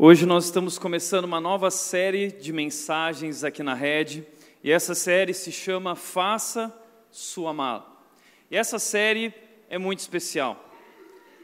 [0.00, 4.24] Hoje nós estamos começando uma nova série de mensagens aqui na rede,
[4.62, 6.72] e essa série se chama Faça
[7.10, 8.00] Sua Mala.
[8.48, 9.34] E essa série
[9.68, 10.72] é muito especial,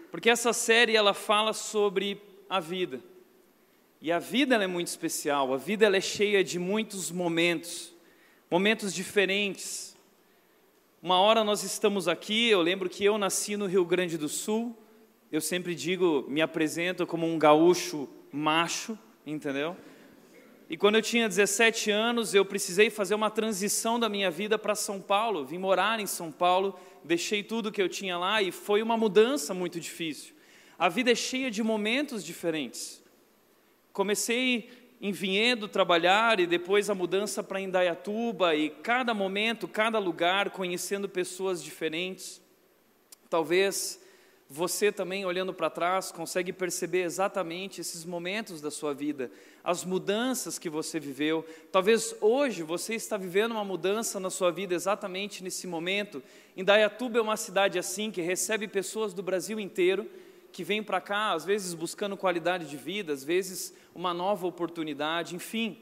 [0.09, 3.03] porque essa série ela fala sobre a vida.
[4.01, 7.93] E a vida é muito especial, a vida é cheia de muitos momentos,
[8.49, 9.97] momentos diferentes.
[11.03, 14.79] Uma hora nós estamos aqui, eu lembro que eu nasci no Rio Grande do Sul,
[15.33, 19.77] eu sempre digo, me apresento como um gaúcho macho, entendeu?
[20.69, 24.75] E quando eu tinha 17 anos, eu precisei fazer uma transição da minha vida para
[24.75, 25.45] São Paulo.
[25.45, 29.55] Vim morar em São Paulo, deixei tudo que eu tinha lá e foi uma mudança
[29.55, 30.35] muito difícil.
[30.77, 33.01] A vida é cheia de momentos diferentes.
[33.93, 34.69] Comecei
[35.01, 41.09] em Vinhedo trabalhar e depois a mudança para Indaiatuba e cada momento, cada lugar, conhecendo
[41.09, 42.43] pessoas diferentes.
[43.31, 44.04] Talvez
[44.49, 49.31] você também, olhando para trás, consegue perceber exatamente esses momentos da sua vida,
[49.63, 51.47] as mudanças que você viveu.
[51.73, 56.23] Talvez hoje você está vivendo uma mudança na sua vida exatamente nesse momento.
[56.57, 60.09] Indaiatuba é uma cidade assim, que recebe pessoas do Brasil inteiro,
[60.53, 65.35] que vêm para cá, às vezes buscando qualidade de vida, às vezes uma nova oportunidade,
[65.35, 65.79] enfim.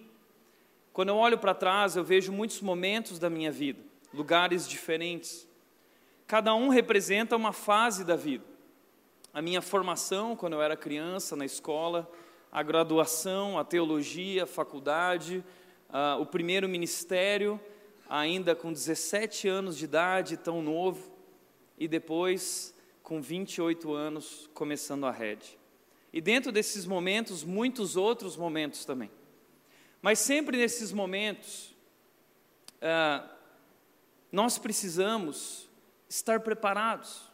[0.93, 3.81] Quando eu olho para trás, eu vejo muitos momentos da minha vida,
[4.15, 5.49] lugares diferentes.
[6.29, 8.52] Cada um representa uma fase da vida
[9.33, 12.11] a minha formação quando eu era criança na escola,
[12.51, 15.43] a graduação, a teologia, a faculdade,
[15.89, 17.59] uh, o primeiro ministério,
[18.09, 21.11] ainda com 17 anos de idade, tão novo,
[21.79, 25.59] e depois, com 28 anos, começando a rede.
[26.13, 29.11] E dentro desses momentos, muitos outros momentos também.
[30.03, 31.75] Mas sempre nesses momentos,
[32.83, 33.27] uh,
[34.31, 35.71] nós precisamos
[36.07, 37.32] estar preparados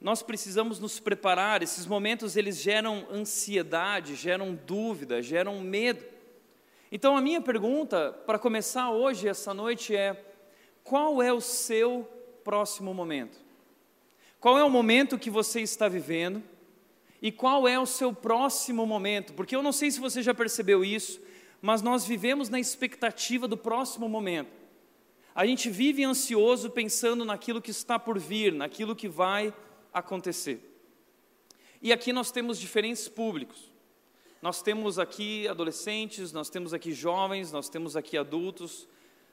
[0.00, 1.62] nós precisamos nos preparar.
[1.62, 6.04] Esses momentos eles geram ansiedade, geram dúvida, geram medo.
[6.92, 10.34] Então a minha pergunta para começar hoje essa noite é:
[10.84, 12.08] qual é o seu
[12.44, 13.38] próximo momento?
[14.38, 16.42] Qual é o momento que você está vivendo?
[17.20, 19.32] E qual é o seu próximo momento?
[19.32, 21.20] Porque eu não sei se você já percebeu isso,
[21.60, 24.50] mas nós vivemos na expectativa do próximo momento.
[25.34, 29.52] A gente vive ansioso pensando naquilo que está por vir, naquilo que vai.
[31.80, 33.70] E aqui nós temos diferentes públicos.
[34.42, 38.86] Nós temos aqui adolescentes, nós temos aqui jovens, nós temos aqui adultos,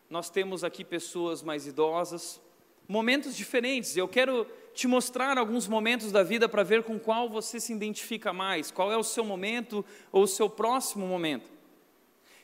[0.09, 2.40] nós temos aqui pessoas mais idosas,
[2.88, 3.97] momentos diferentes.
[3.97, 8.34] Eu quero te mostrar alguns momentos da vida para ver com qual você se identifica
[8.34, 11.51] mais, qual é o seu momento ou o seu próximo momento.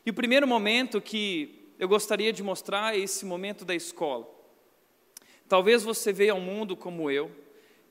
[0.06, 4.28] E o primeiro momento que eu gostaria de mostrar é esse momento da escola.
[5.48, 7.32] Talvez você veja ao mundo como eu,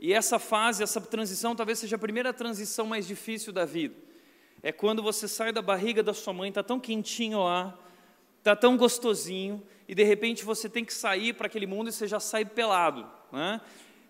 [0.00, 3.94] e essa fase, essa transição, talvez seja a primeira transição mais difícil da vida.
[4.62, 7.76] É quando você sai da barriga da sua mãe, está tão quentinho lá,
[8.38, 12.06] está tão gostosinho, e de repente você tem que sair para aquele mundo e você
[12.06, 13.06] já sai pelado.
[13.32, 13.60] Né?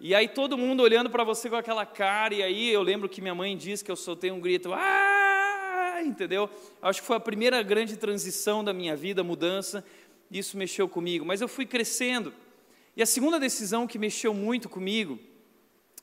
[0.00, 3.20] E aí todo mundo olhando para você com aquela cara, e aí eu lembro que
[3.20, 6.02] minha mãe disse que eu soltei um grito, ah!
[6.04, 6.48] entendeu?
[6.80, 9.84] Acho que foi a primeira grande transição da minha vida, mudança,
[10.30, 11.24] isso mexeu comigo.
[11.24, 12.32] Mas eu fui crescendo.
[12.96, 15.18] E a segunda decisão que mexeu muito comigo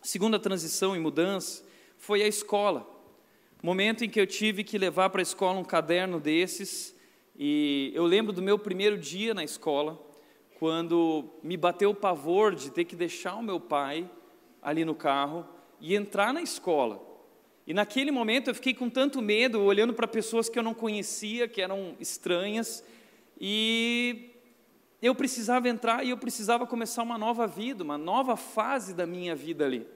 [0.05, 1.63] segunda transição e mudança
[1.97, 2.87] foi a escola.
[3.61, 6.95] Momento em que eu tive que levar para a escola um caderno desses,
[7.35, 9.99] e eu lembro do meu primeiro dia na escola,
[10.59, 14.07] quando me bateu o pavor de ter que deixar o meu pai
[14.61, 15.43] ali no carro
[15.81, 17.01] e entrar na escola.
[17.65, 21.47] E naquele momento eu fiquei com tanto medo, olhando para pessoas que eu não conhecia,
[21.47, 22.83] que eram estranhas,
[23.41, 24.29] e
[25.01, 29.35] eu precisava entrar e eu precisava começar uma nova vida, uma nova fase da minha
[29.35, 29.94] vida ali.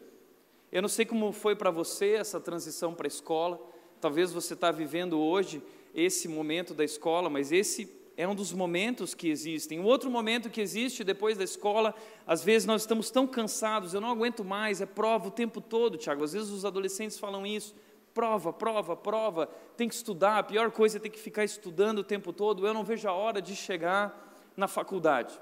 [0.71, 3.59] Eu não sei como foi para você essa transição para a escola,
[3.99, 5.61] talvez você está vivendo hoje
[5.95, 9.79] esse momento da escola, mas esse é um dos momentos que existem.
[9.79, 11.95] Um outro momento que existe depois da escola,
[12.27, 15.97] às vezes nós estamos tão cansados, eu não aguento mais, é prova o tempo todo,
[15.97, 16.23] Tiago.
[16.23, 17.73] Às vezes os adolescentes falam isso,
[18.13, 19.47] prova, prova, prova,
[19.77, 22.73] tem que estudar, a pior coisa é ter que ficar estudando o tempo todo, eu
[22.73, 25.39] não vejo a hora de chegar na faculdade.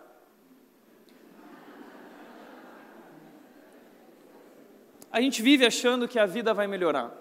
[5.12, 7.12] A gente vive achando que a vida vai melhorar.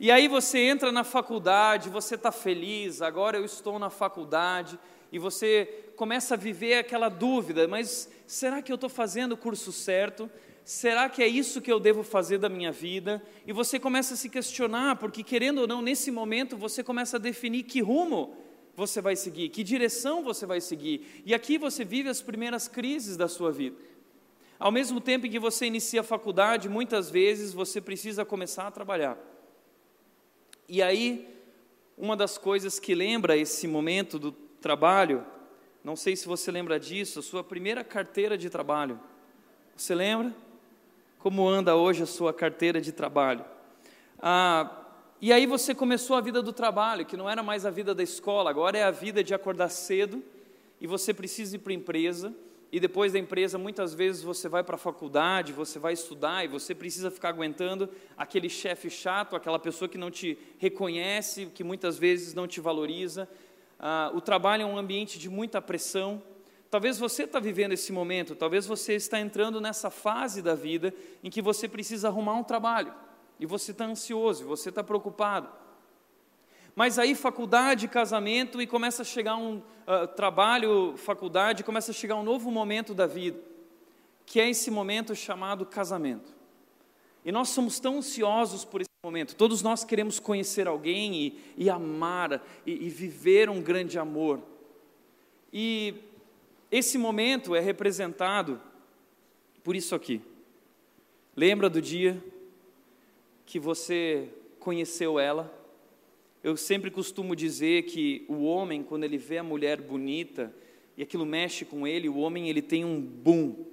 [0.00, 4.78] E aí você entra na faculdade, você está feliz, agora eu estou na faculdade,
[5.10, 9.72] e você começa a viver aquela dúvida: mas será que eu estou fazendo o curso
[9.72, 10.30] certo?
[10.64, 13.22] Será que é isso que eu devo fazer da minha vida?
[13.46, 17.20] E você começa a se questionar, porque querendo ou não, nesse momento você começa a
[17.20, 18.36] definir que rumo
[18.76, 21.22] você vai seguir, que direção você vai seguir.
[21.24, 23.76] E aqui você vive as primeiras crises da sua vida.
[24.58, 28.70] Ao mesmo tempo em que você inicia a faculdade, muitas vezes você precisa começar a
[28.72, 29.16] trabalhar.
[30.68, 31.32] E aí,
[31.96, 35.24] uma das coisas que lembra esse momento do trabalho,
[35.84, 38.98] não sei se você lembra disso, a sua primeira carteira de trabalho.
[39.76, 40.34] Você lembra?
[41.20, 43.44] Como anda hoje a sua carteira de trabalho?
[44.20, 44.86] Ah,
[45.20, 48.02] e aí você começou a vida do trabalho, que não era mais a vida da
[48.02, 50.22] escola, agora é a vida de acordar cedo
[50.80, 52.34] e você precisa ir para a empresa
[52.70, 56.48] e depois da empresa, muitas vezes você vai para a faculdade, você vai estudar e
[56.48, 61.98] você precisa ficar aguentando aquele chefe chato, aquela pessoa que não te reconhece, que muitas
[61.98, 63.26] vezes não te valoriza.
[63.78, 66.22] Ah, o trabalho é um ambiente de muita pressão.
[66.70, 70.92] Talvez você está vivendo esse momento, talvez você está entrando nessa fase da vida
[71.24, 72.92] em que você precisa arrumar um trabalho
[73.40, 75.48] e você está ansioso, você está preocupado.
[76.78, 82.14] Mas aí faculdade, casamento e começa a chegar um uh, trabalho, faculdade, começa a chegar
[82.14, 83.36] um novo momento da vida,
[84.24, 86.32] que é esse momento chamado casamento.
[87.24, 89.34] E nós somos tão ansiosos por esse momento.
[89.34, 94.40] Todos nós queremos conhecer alguém e, e amar e, e viver um grande amor.
[95.52, 95.96] E
[96.70, 98.62] esse momento é representado
[99.64, 100.22] por isso aqui.
[101.34, 102.22] Lembra do dia
[103.44, 104.28] que você
[104.60, 105.57] conheceu ela?
[106.48, 110.50] Eu sempre costumo dizer que o homem, quando ele vê a mulher bonita
[110.96, 113.66] e aquilo mexe com ele, o homem ele tem um boom.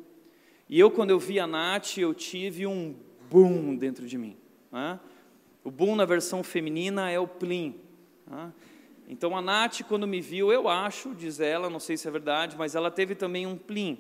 [0.68, 2.94] E eu, quando eu vi a Nath, eu tive um
[3.32, 4.36] boom dentro de mim.
[4.70, 5.00] Né?
[5.64, 7.80] O boom na versão feminina é o plim.
[8.28, 8.52] Né?
[9.08, 12.58] Então a Nath, quando me viu, eu acho, diz ela, não sei se é verdade,
[12.58, 13.98] mas ela teve também um plim.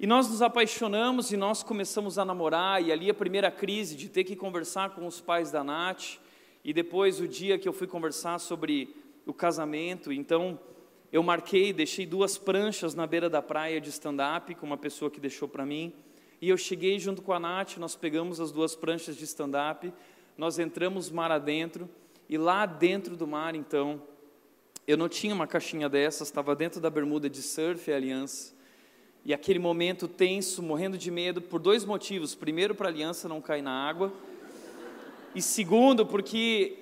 [0.00, 4.08] E nós nos apaixonamos e nós começamos a namorar, e ali a primeira crise de
[4.08, 6.18] ter que conversar com os pais da Nath,
[6.64, 8.96] e depois o dia que eu fui conversar sobre
[9.26, 10.58] o casamento, então
[11.12, 15.20] eu marquei, deixei duas pranchas na beira da praia de stand-up com uma pessoa que
[15.20, 15.92] deixou para mim.
[16.40, 19.92] E eu cheguei junto com a Nath, nós pegamos as duas pranchas de stand-up,
[20.36, 21.88] nós entramos mar adentro,
[22.28, 24.02] e lá dentro do mar, então,
[24.86, 28.54] eu não tinha uma caixinha dessas, estava dentro da bermuda de surf e aliança.
[29.24, 32.34] E aquele momento tenso, morrendo de medo, por dois motivos.
[32.34, 34.12] Primeiro, para a aliança não cair na água,
[35.34, 36.78] e segundo, porque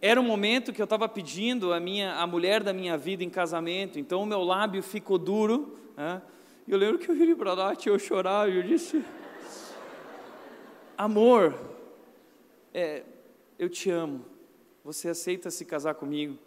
[0.00, 3.30] era um momento que eu estava pedindo a minha a mulher da minha vida em
[3.30, 5.78] casamento, então o meu lábio ficou duro.
[5.96, 6.22] Né?
[6.66, 9.04] Eu lembro que eu virei para lá eu chorava eu disse:
[10.96, 11.58] Amor,
[12.72, 13.02] é,
[13.58, 14.24] eu te amo,
[14.84, 16.38] você aceita se casar comigo?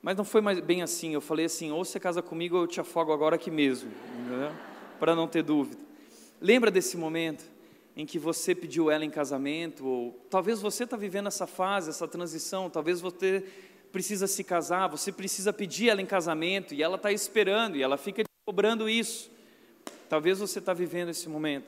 [0.00, 2.66] Mas não foi mais bem assim, eu falei assim: ou você casa comigo ou eu
[2.66, 3.90] te afogo agora aqui mesmo,
[4.98, 5.76] para não ter dúvida.
[6.40, 7.57] Lembra desse momento?
[7.98, 12.06] Em que você pediu ela em casamento, ou talvez você está vivendo essa fase, essa
[12.06, 13.44] transição, talvez você
[13.90, 17.96] precisa se casar, você precisa pedir ela em casamento e ela está esperando e ela
[17.96, 19.28] fica cobrando isso.
[20.08, 21.66] Talvez você está vivendo esse momento.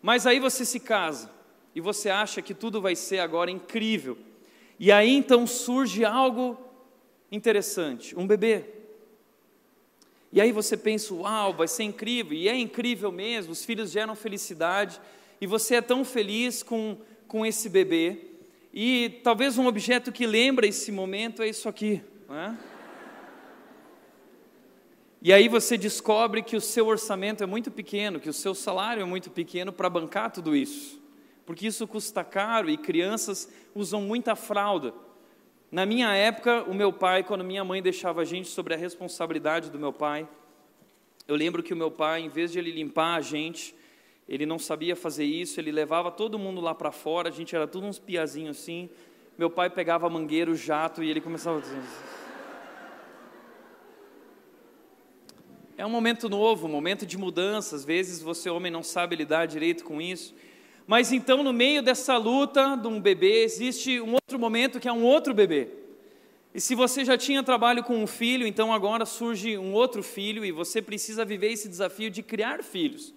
[0.00, 1.28] Mas aí você se casa
[1.74, 4.16] e você acha que tudo vai ser agora incrível.
[4.78, 6.56] E aí então surge algo
[7.32, 8.64] interessante, um bebê.
[10.32, 14.14] E aí você pensa, uau, vai ser incrível, e é incrível mesmo, os filhos geram
[14.14, 15.00] felicidade,
[15.40, 18.28] e você é tão feliz com, com esse bebê,
[18.72, 22.02] e talvez um objeto que lembra esse momento é isso aqui.
[22.30, 22.54] É?
[25.20, 29.02] E aí você descobre que o seu orçamento é muito pequeno, que o seu salário
[29.02, 31.00] é muito pequeno para bancar tudo isso,
[31.44, 34.94] porque isso custa caro e crianças usam muita fralda.
[35.72, 39.70] Na minha época, o meu pai, quando minha mãe deixava a gente sobre a responsabilidade
[39.70, 40.28] do meu pai,
[41.26, 43.74] eu lembro que o meu pai, em vez de ele limpar a gente,
[44.28, 47.66] ele não sabia fazer isso, ele levava todo mundo lá para fora, a gente era
[47.66, 48.90] tudo uns piazinhos assim.
[49.38, 51.80] Meu pai pegava a mangueira, o jato e ele começava a dizer.
[55.78, 57.76] É um momento novo, um momento de mudança.
[57.76, 60.34] Às vezes você, homem, não sabe lidar direito com isso.
[60.86, 64.92] Mas então, no meio dessa luta de um bebê, existe um outro momento que é
[64.92, 65.68] um outro bebê.
[66.52, 70.44] E se você já tinha trabalho com um filho, então agora surge um outro filho
[70.44, 73.14] e você precisa viver esse desafio de criar filhos.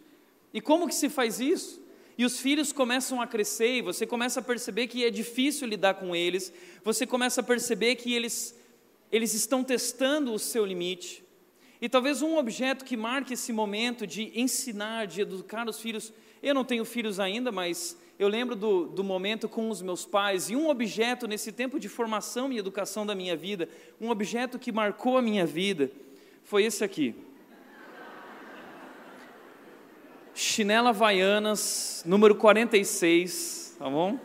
[0.53, 1.81] E como que se faz isso?
[2.17, 5.95] E os filhos começam a crescer e você começa a perceber que é difícil lidar
[5.95, 6.53] com eles,
[6.83, 8.55] você começa a perceber que eles,
[9.11, 11.23] eles estão testando o seu limite.
[11.81, 16.13] E talvez um objeto que marque esse momento de ensinar, de educar os filhos.
[16.43, 20.51] Eu não tenho filhos ainda, mas eu lembro do, do momento com os meus pais.
[20.51, 23.67] E um objeto nesse tempo de formação e educação da minha vida,
[23.99, 25.89] um objeto que marcou a minha vida,
[26.43, 27.15] foi esse aqui.
[30.33, 34.17] Chinela Havaianas, número 46, tá bom?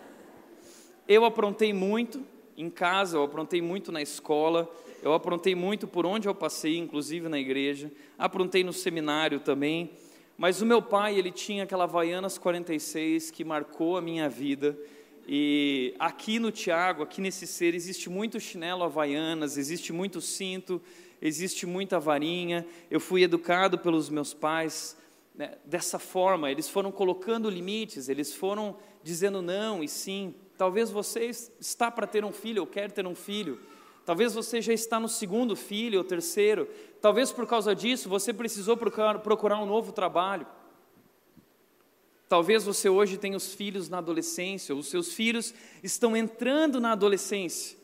[1.09, 2.23] Eu aprontei muito
[2.57, 4.71] em casa, eu aprontei muito na escola,
[5.03, 9.91] eu aprontei muito por onde eu passei, inclusive na igreja, aprontei no seminário também,
[10.39, 14.79] mas o meu pai, ele tinha aquela Havaianas 46 que marcou a minha vida,
[15.29, 20.81] E aqui no Tiago, aqui nesse ser, existe muito chinelo havaianas, existe muito cinto,
[21.21, 22.65] existe muita varinha.
[22.89, 24.97] Eu fui educado pelos meus pais
[25.37, 30.35] né, dessa forma, eles foram colocando limites, eles foram dizendo não e sim.
[30.57, 33.61] Talvez você está para ter um filho ou quer ter um filho.
[34.07, 36.69] Talvez você já está no segundo filho ou terceiro.
[37.01, 40.47] Talvez por causa disso você precisou procurar, um novo trabalho.
[42.29, 46.93] Talvez você hoje tenha os filhos na adolescência, ou os seus filhos estão entrando na
[46.93, 47.77] adolescência.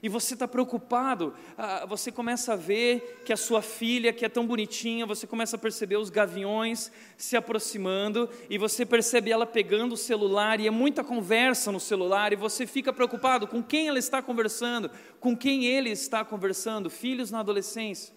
[0.00, 4.28] E você está preocupado, ah, você começa a ver que a sua filha, que é
[4.28, 9.94] tão bonitinha, você começa a perceber os gaviões se aproximando, e você percebe ela pegando
[9.94, 13.98] o celular, e é muita conversa no celular, e você fica preocupado com quem ela
[13.98, 14.88] está conversando,
[15.18, 18.16] com quem ele está conversando, filhos na adolescência.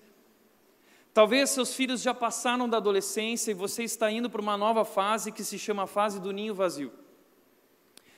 [1.14, 5.32] Talvez seus filhos já passaram da adolescência e você está indo para uma nova fase
[5.32, 6.92] que se chama a fase do ninho vazio.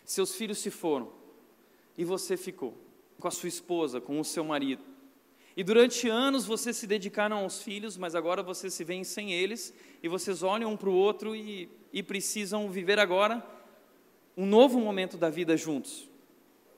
[0.06, 1.12] Seus filhos se foram
[1.98, 2.83] e você ficou
[3.20, 4.84] com a sua esposa, com o seu marido.
[5.56, 9.74] E durante anos vocês se dedicaram aos filhos, mas agora vocês se veem sem eles
[10.02, 13.46] e vocês olham um para o outro e, e precisam viver agora
[14.36, 16.10] um novo momento da vida juntos.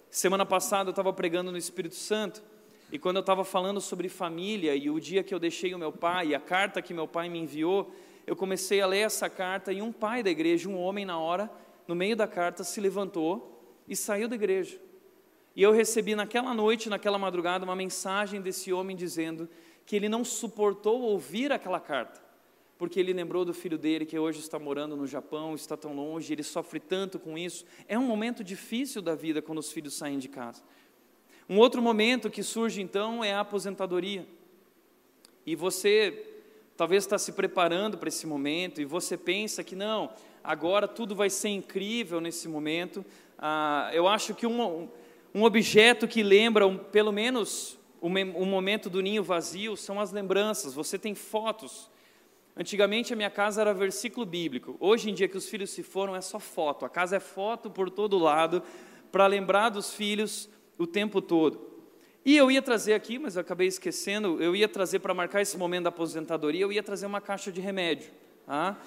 [0.09, 2.43] Semana passada eu estava pregando no Espírito Santo
[2.91, 5.91] e quando eu estava falando sobre família e o dia que eu deixei o meu
[5.91, 7.93] pai e a carta que meu pai me enviou,
[8.27, 11.49] eu comecei a ler essa carta e um pai da igreja, um homem na hora,
[11.87, 14.79] no meio da carta, se levantou e saiu da igreja.
[15.55, 19.47] E eu recebi naquela noite, naquela madrugada, uma mensagem desse homem dizendo
[19.85, 22.21] que ele não suportou ouvir aquela carta,
[22.77, 26.33] porque ele lembrou do filho dele que hoje está morando no Japão, está tão longe,
[26.33, 27.65] ele sofre tanto com isso.
[27.87, 30.61] É um momento difícil da vida quando os filhos saem de casa.
[31.47, 34.27] Um outro momento que surge então é a aposentadoria.
[35.45, 36.31] E você
[36.75, 40.11] talvez está se preparando para esse momento e você pensa que não,
[40.43, 43.05] agora tudo vai ser incrível nesse momento.
[43.37, 44.89] Ah, eu acho que um,
[45.35, 48.07] um objeto que lembra um, pelo menos o
[48.45, 50.73] momento do ninho vazio são as lembranças.
[50.73, 51.91] Você tem fotos.
[52.55, 54.77] Antigamente a minha casa era versículo bíblico.
[54.79, 56.85] Hoje em dia que os filhos se foram é só foto.
[56.85, 58.63] A casa é foto por todo lado
[59.11, 61.59] para lembrar dos filhos o tempo todo.
[62.23, 65.57] E eu ia trazer aqui, mas eu acabei esquecendo, eu ia trazer para marcar esse
[65.57, 68.09] momento da aposentadoria, eu ia trazer uma caixa de remédio.
[68.45, 68.77] Tá?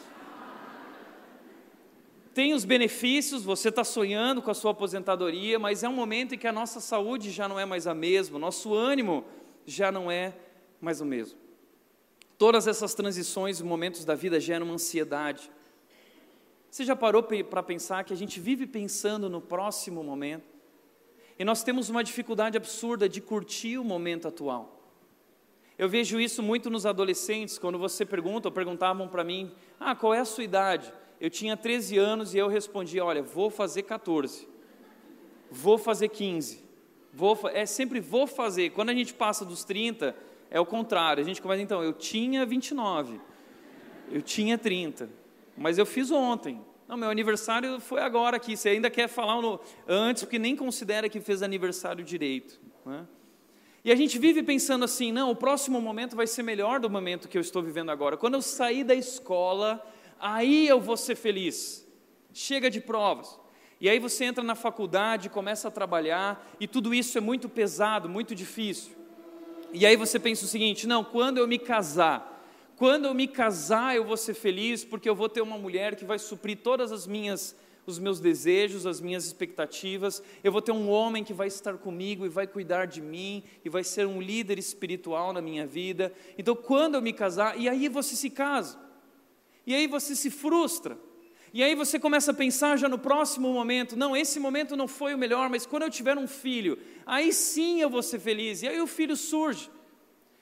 [2.39, 6.39] Tem os benefícios, você está sonhando com a sua aposentadoria, mas é um momento em
[6.39, 9.25] que a nossa saúde já não é mais a mesma, nosso ânimo
[9.67, 10.33] já não é
[10.81, 11.37] mais o mesmo.
[12.39, 15.51] Todas essas transições e momentos da vida geram uma ansiedade.
[16.71, 20.47] Você já parou para pensar que a gente vive pensando no próximo momento?
[21.37, 24.81] E nós temos uma dificuldade absurda de curtir o momento atual.
[25.77, 30.15] Eu vejo isso muito nos adolescentes, quando você pergunta, ou perguntavam para mim, ah, qual
[30.15, 30.93] é a sua idade?
[31.21, 34.49] Eu tinha 13 anos e eu respondia, olha, vou fazer 14,
[35.51, 36.65] vou fazer 15,
[37.13, 38.71] vou, é sempre vou fazer.
[38.71, 40.15] Quando a gente passa dos 30,
[40.51, 43.21] é o contrário, a gente começa, então, eu tinha 29,
[44.11, 45.11] eu tinha 30,
[45.57, 48.57] mas eu fiz ontem, não, meu aniversário foi agora aqui.
[48.57, 52.59] Você ainda quer falar no, antes, porque nem considera que fez aniversário direito.
[52.87, 53.07] Né?
[53.85, 57.29] E a gente vive pensando assim: não, o próximo momento vai ser melhor do momento
[57.29, 58.17] que eu estou vivendo agora.
[58.17, 59.85] Quando eu sair da escola,
[60.21, 61.87] aí eu vou ser feliz.
[62.33, 63.39] Chega de provas.
[63.81, 68.09] E aí você entra na faculdade, começa a trabalhar, e tudo isso é muito pesado,
[68.09, 68.93] muito difícil.
[69.73, 72.43] E aí você pensa o seguinte: não, quando eu me casar,
[72.77, 76.05] quando eu me casar, eu vou ser feliz porque eu vou ter uma mulher que
[76.05, 77.57] vai suprir todas as minhas
[77.89, 80.23] os meus desejos, as minhas expectativas.
[80.45, 83.71] Eu vou ter um homem que vai estar comigo e vai cuidar de mim e
[83.71, 86.13] vai ser um líder espiritual na minha vida.
[86.37, 88.79] Então, quando eu me casar, e aí você se casa.
[89.69, 90.99] E aí você se frustra.
[91.53, 95.13] E aí você começa a pensar já no próximo momento, não, esse momento não foi
[95.15, 98.63] o melhor, mas quando eu tiver um filho, aí sim eu vou ser feliz.
[98.63, 99.71] E aí o filho surge.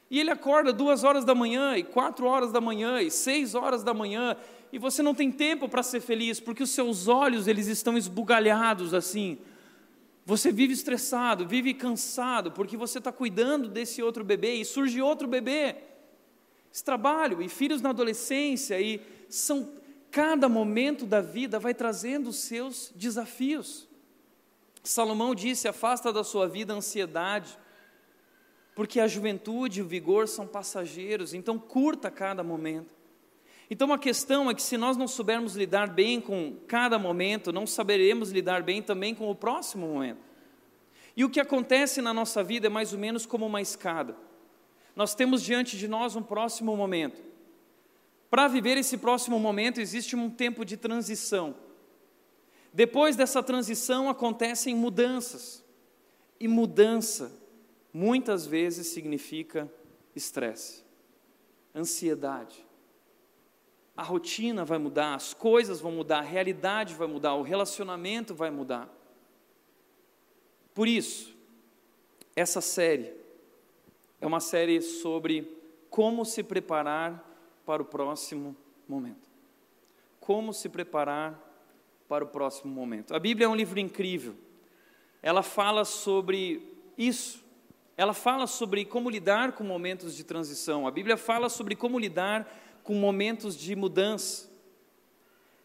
[0.09, 3.83] E ele acorda duas horas da manhã, e quatro horas da manhã, e seis horas
[3.83, 4.37] da manhã,
[4.73, 8.95] e você não tem tempo para ser feliz, porque os seus olhos eles estão esbugalhados
[8.95, 9.39] assim.
[10.25, 15.27] Você vive estressado, vive cansado, porque você está cuidando desse outro bebê, e surge outro
[15.27, 15.96] bebê.
[16.77, 19.67] Esse trabalho, e filhos na adolescência, e são
[20.11, 23.89] cada momento da vida vai trazendo os seus desafios.
[24.85, 27.59] Salomão disse: afasta da sua vida a ansiedade,
[28.75, 32.95] porque a juventude e o vigor são passageiros, então curta cada momento.
[33.71, 37.67] Então a questão é que se nós não soubermos lidar bem com cada momento, não
[37.67, 40.21] saberemos lidar bem também com o próximo momento.
[41.17, 44.26] E o que acontece na nossa vida é mais ou menos como uma escada.
[44.97, 47.23] Nós temos diante de nós um próximo momento.
[48.31, 51.55] Para viver esse próximo momento existe um tempo de transição.
[52.73, 55.63] Depois dessa transição acontecem mudanças.
[56.41, 57.31] E mudança
[57.93, 59.71] muitas vezes significa
[60.15, 60.83] estresse,
[61.75, 62.67] ansiedade.
[63.95, 68.51] A rotina vai mudar, as coisas vão mudar, a realidade vai mudar, o relacionamento vai
[68.51, 68.91] mudar.
[70.75, 71.35] Por isso,
[72.35, 73.26] essa série
[74.21, 75.51] é uma série sobre
[75.91, 77.25] como se preparar
[77.65, 78.57] para o próximo
[78.89, 79.29] momento.
[80.21, 81.43] Como se preparar
[82.09, 83.15] para o próximo momento.
[83.15, 84.35] A Bíblia é um livro incrível.
[85.23, 86.63] Ela fala sobre
[86.97, 87.45] isso.
[87.97, 90.87] Ela fala sobre como lidar com momentos de transição.
[90.87, 92.49] A Bíblia fala sobre como lidar
[92.83, 94.49] com momentos de mudança.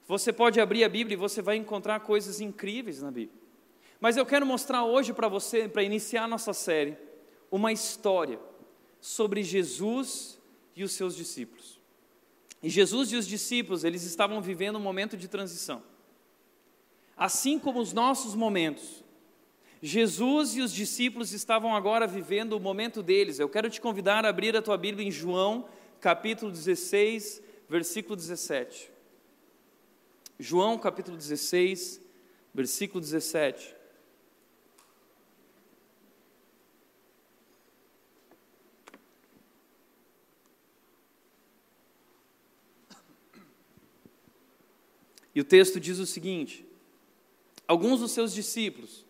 [0.08, 3.39] Você pode abrir a Bíblia e você vai encontrar coisas incríveis na Bíblia.
[4.00, 6.98] Mas eu quero mostrar hoje para você, para iniciar nossa série,
[7.51, 8.39] uma história
[9.01, 10.39] sobre Jesus
[10.75, 11.79] e os seus discípulos.
[12.63, 15.84] E Jesus e os discípulos, eles estavam vivendo um momento de transição.
[17.17, 19.03] Assim como os nossos momentos,
[19.81, 23.39] Jesus e os discípulos estavam agora vivendo o momento deles.
[23.39, 25.67] Eu quero te convidar a abrir a tua Bíblia em João,
[26.00, 28.91] capítulo 16, versículo 17.
[30.39, 32.00] João, capítulo 16,
[32.53, 33.80] versículo 17.
[45.33, 46.65] E o texto diz o seguinte:
[47.67, 49.05] Alguns dos seus discípulos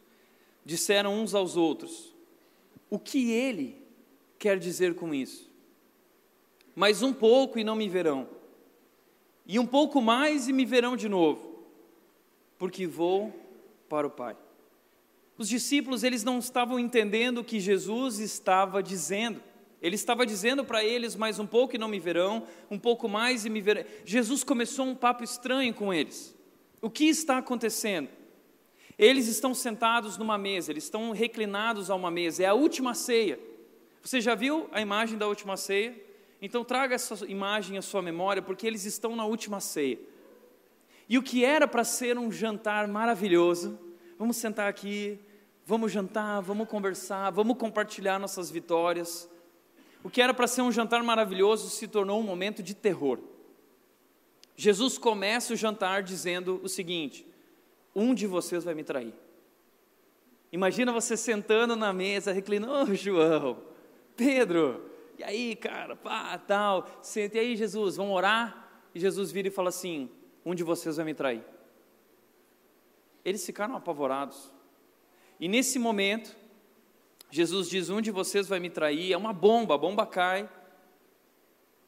[0.66, 2.14] disseram uns aos outros:
[2.90, 3.78] O que ele
[4.38, 5.50] quer dizer com isso?
[6.76, 8.30] Mais um pouco e não me verão,
[9.46, 11.66] e um pouco mais e me verão de novo,
[12.58, 13.34] porque vou
[13.90, 14.38] para o Pai.
[15.38, 19.42] Os discípulos, eles não estavam entendendo o que Jesus estava dizendo.
[19.82, 23.46] Ele estava dizendo para eles: mais um pouco e não me verão, um pouco mais
[23.46, 23.84] e me verão.
[24.06, 26.36] Jesus começou um papo estranho com eles.
[26.82, 28.10] O que está acontecendo?
[28.98, 33.40] Eles estão sentados numa mesa, eles estão reclinados a uma mesa, é a última ceia.
[34.02, 35.96] Você já viu a imagem da última ceia?
[36.40, 40.00] Então traga essa imagem à sua memória, porque eles estão na última ceia.
[41.10, 43.80] E o que era para ser um jantar maravilhoso,
[44.18, 45.20] vamos sentar aqui,
[45.66, 49.31] vamos jantar, vamos conversar, vamos compartilhar nossas vitórias.
[50.04, 53.20] O que era para ser um jantar maravilhoso se tornou um momento de terror.
[54.56, 57.26] Jesus começa o jantar dizendo o seguinte:
[57.96, 59.14] um de vocês vai me trair.
[60.52, 63.58] Imagina você sentando na mesa, reclinando, ô oh, João,
[64.18, 68.70] Pedro, e aí, cara, pá, tal, senta, e aí, Jesus, vamos orar?
[68.94, 70.10] E Jesus vira e fala assim:
[70.46, 71.44] um de vocês vai me trair.
[73.24, 74.52] Eles ficaram apavorados.
[75.40, 76.36] E nesse momento,
[77.32, 80.50] Jesus diz: um de vocês vai me trair, é uma bomba, a bomba cai.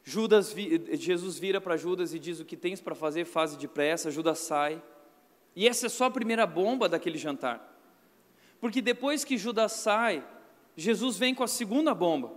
[0.02, 0.54] Judas,
[0.98, 4.10] Jesus vira para Judas e diz: o que tens para fazer, faz depressa.
[4.10, 4.82] Judas sai.
[5.54, 7.72] E essa é só a primeira bomba daquele jantar.
[8.60, 10.26] Porque depois que Judas sai,
[10.76, 12.32] Jesus vem com a segunda bomba.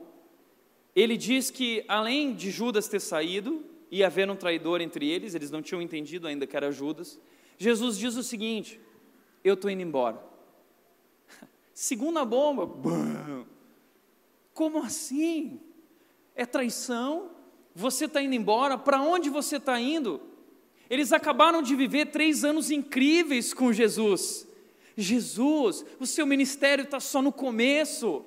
[0.96, 5.50] Ele diz que além de Judas ter saído e haver um traidor entre eles, eles
[5.50, 7.20] não tinham entendido ainda que era Judas.
[7.58, 8.80] Jesus diz o seguinte:
[9.44, 10.22] Eu estou indo embora.
[11.80, 12.68] Segunda bomba.
[14.52, 15.62] Como assim?
[16.36, 17.30] É traição?
[17.76, 18.80] Você está indo embora?
[18.80, 20.20] Para onde você está indo?
[20.90, 24.48] Eles acabaram de viver três anos incríveis com Jesus.
[24.96, 28.26] Jesus, o seu ministério está só no começo.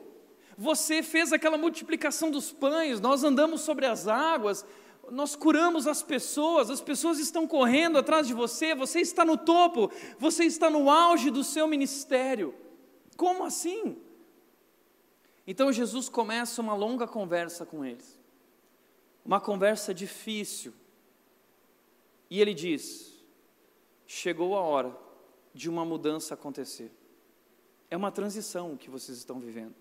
[0.56, 4.64] Você fez aquela multiplicação dos pães, nós andamos sobre as águas,
[5.10, 9.90] nós curamos as pessoas, as pessoas estão correndo atrás de você, você está no topo,
[10.20, 12.54] você está no auge do seu ministério.
[13.20, 13.98] Como assim?
[15.46, 18.18] Então Jesus começa uma longa conversa com eles,
[19.22, 20.72] uma conversa difícil,
[22.30, 23.22] e ele diz:
[24.06, 24.96] chegou a hora
[25.52, 26.90] de uma mudança acontecer.
[27.90, 29.74] É uma transição que vocês estão vivendo.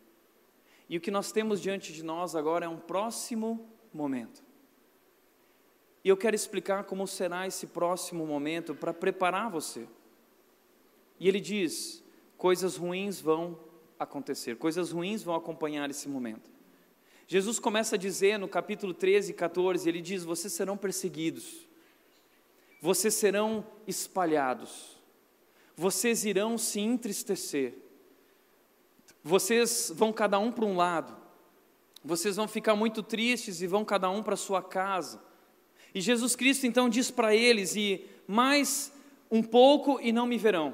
[0.89, 4.43] E o que nós temos diante de nós agora é um próximo momento.
[6.03, 9.87] E eu quero explicar como será esse próximo momento para preparar você.
[11.17, 12.03] E ele diz:
[12.39, 13.59] coisas ruins vão
[13.99, 16.49] acontecer, coisas ruins vão acompanhar esse momento.
[17.27, 21.69] Jesus começa a dizer no capítulo 13 e 14: ele diz: vocês serão perseguidos
[22.81, 24.97] vocês serão espalhados,
[25.75, 27.73] vocês irão se entristecer,
[29.23, 31.15] vocês vão cada um para um lado,
[32.03, 35.21] vocês vão ficar muito tristes e vão cada um para sua casa.
[35.93, 38.93] E Jesus Cristo então diz para eles: e mais
[39.29, 40.73] um pouco e não me verão,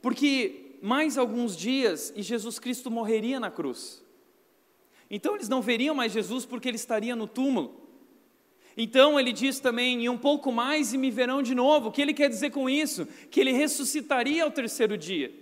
[0.00, 4.02] porque mais alguns dias e Jesus Cristo morreria na cruz.
[5.10, 7.80] Então eles não veriam mais Jesus porque ele estaria no túmulo.
[8.76, 11.88] Então ele diz também: e um pouco mais e me verão de novo.
[11.88, 13.06] O que ele quer dizer com isso?
[13.30, 15.32] Que ele ressuscitaria ao terceiro dia.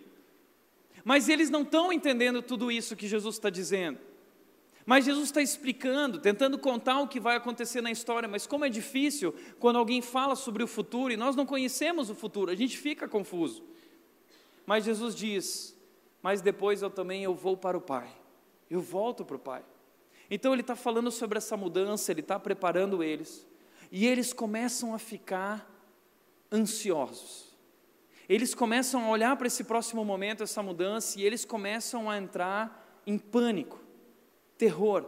[1.04, 3.98] Mas eles não estão entendendo tudo isso que Jesus está dizendo.
[4.84, 8.26] Mas Jesus está explicando, tentando contar o que vai acontecer na história.
[8.26, 12.14] Mas como é difícil quando alguém fala sobre o futuro e nós não conhecemos o
[12.14, 13.62] futuro, a gente fica confuso.
[14.68, 15.74] Mas Jesus diz:
[16.22, 18.06] Mas depois eu também eu vou para o Pai,
[18.68, 19.64] eu volto para o Pai.
[20.30, 23.46] Então ele está falando sobre essa mudança, ele está preparando eles,
[23.90, 25.66] e eles começam a ficar
[26.52, 27.56] ansiosos.
[28.28, 33.00] Eles começam a olhar para esse próximo momento, essa mudança, e eles começam a entrar
[33.06, 33.80] em pânico,
[34.58, 35.06] terror.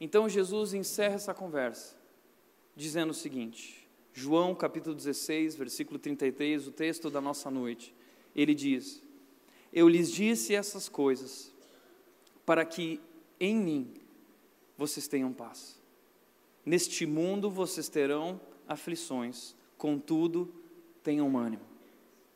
[0.00, 1.94] Então Jesus encerra essa conversa,
[2.74, 7.94] dizendo o seguinte: João capítulo 16, versículo 33, o texto da nossa noite.
[8.36, 9.02] Ele diz:
[9.72, 11.52] Eu lhes disse essas coisas
[12.44, 13.00] para que
[13.40, 13.94] em mim
[14.76, 15.80] vocês tenham paz.
[16.64, 20.52] Neste mundo vocês terão aflições, contudo,
[21.02, 21.64] tenham ânimo.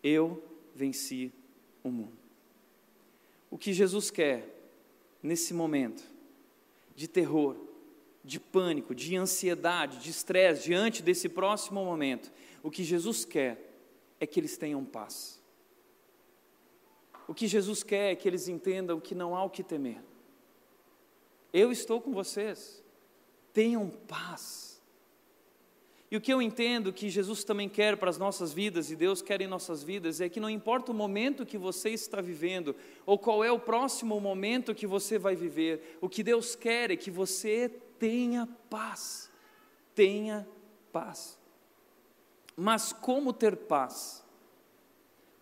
[0.02, 0.42] Eu
[0.74, 1.30] venci
[1.84, 2.18] o mundo.
[3.50, 4.48] O que Jesus quer
[5.22, 6.02] nesse momento
[6.94, 7.56] de terror,
[8.24, 12.32] de pânico, de ansiedade, de estresse diante desse próximo momento,
[12.62, 13.74] o que Jesus quer
[14.20, 15.39] é que eles tenham paz.
[17.30, 20.02] O que Jesus quer é que eles entendam que não há o que temer.
[21.52, 22.82] Eu estou com vocês.
[23.52, 24.82] Tenham paz.
[26.10, 29.22] E o que eu entendo que Jesus também quer para as nossas vidas e Deus
[29.22, 32.74] quer em nossas vidas é que não importa o momento que você está vivendo
[33.06, 36.96] ou qual é o próximo momento que você vai viver, o que Deus quer é
[36.96, 39.30] que você tenha paz.
[39.94, 40.48] Tenha
[40.90, 41.38] paz.
[42.56, 44.28] Mas como ter paz?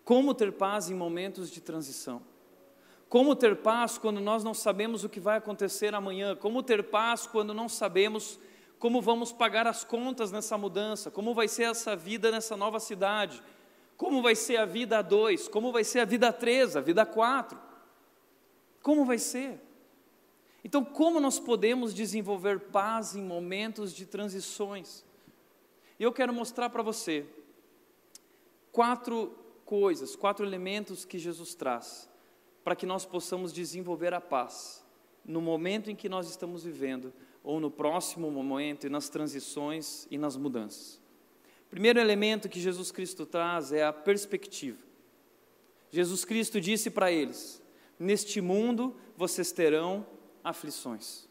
[0.09, 2.23] Como ter paz em momentos de transição?
[3.07, 6.35] Como ter paz quando nós não sabemos o que vai acontecer amanhã?
[6.35, 8.39] Como ter paz quando não sabemos
[8.79, 11.11] como vamos pagar as contas nessa mudança?
[11.11, 13.39] Como vai ser essa vida nessa nova cidade?
[13.95, 15.47] Como vai ser a vida a dois?
[15.47, 17.59] Como vai ser a vida a três, a vida a quatro?
[18.81, 19.61] Como vai ser?
[20.63, 25.05] Então, como nós podemos desenvolver paz em momentos de transições?
[25.99, 27.27] E eu quero mostrar para você
[28.71, 29.38] quatro
[29.69, 32.09] coisas, quatro elementos que Jesus traz
[32.63, 34.83] para que nós possamos desenvolver a paz
[35.23, 40.17] no momento em que nós estamos vivendo, ou no próximo momento, e nas transições e
[40.17, 40.99] nas mudanças.
[41.69, 44.83] Primeiro elemento que Jesus Cristo traz é a perspectiva.
[45.91, 47.61] Jesus Cristo disse para eles:
[47.99, 50.03] Neste mundo vocês terão
[50.43, 51.29] aflições.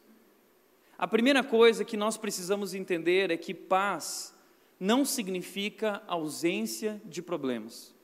[0.96, 4.32] A primeira coisa que nós precisamos entender é que paz
[4.78, 7.97] não significa ausência de problemas.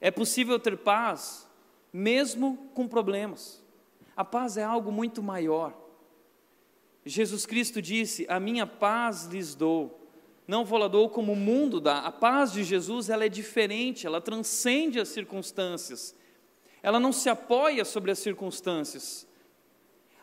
[0.00, 1.48] É possível ter paz
[1.92, 3.64] mesmo com problemas.
[4.16, 5.74] A paz é algo muito maior.
[7.04, 10.06] Jesus Cristo disse: A minha paz lhes dou.
[10.46, 12.00] Não vou lá dou como o mundo dá.
[12.00, 16.14] A paz de Jesus ela é diferente, ela transcende as circunstâncias.
[16.82, 19.26] Ela não se apoia sobre as circunstâncias.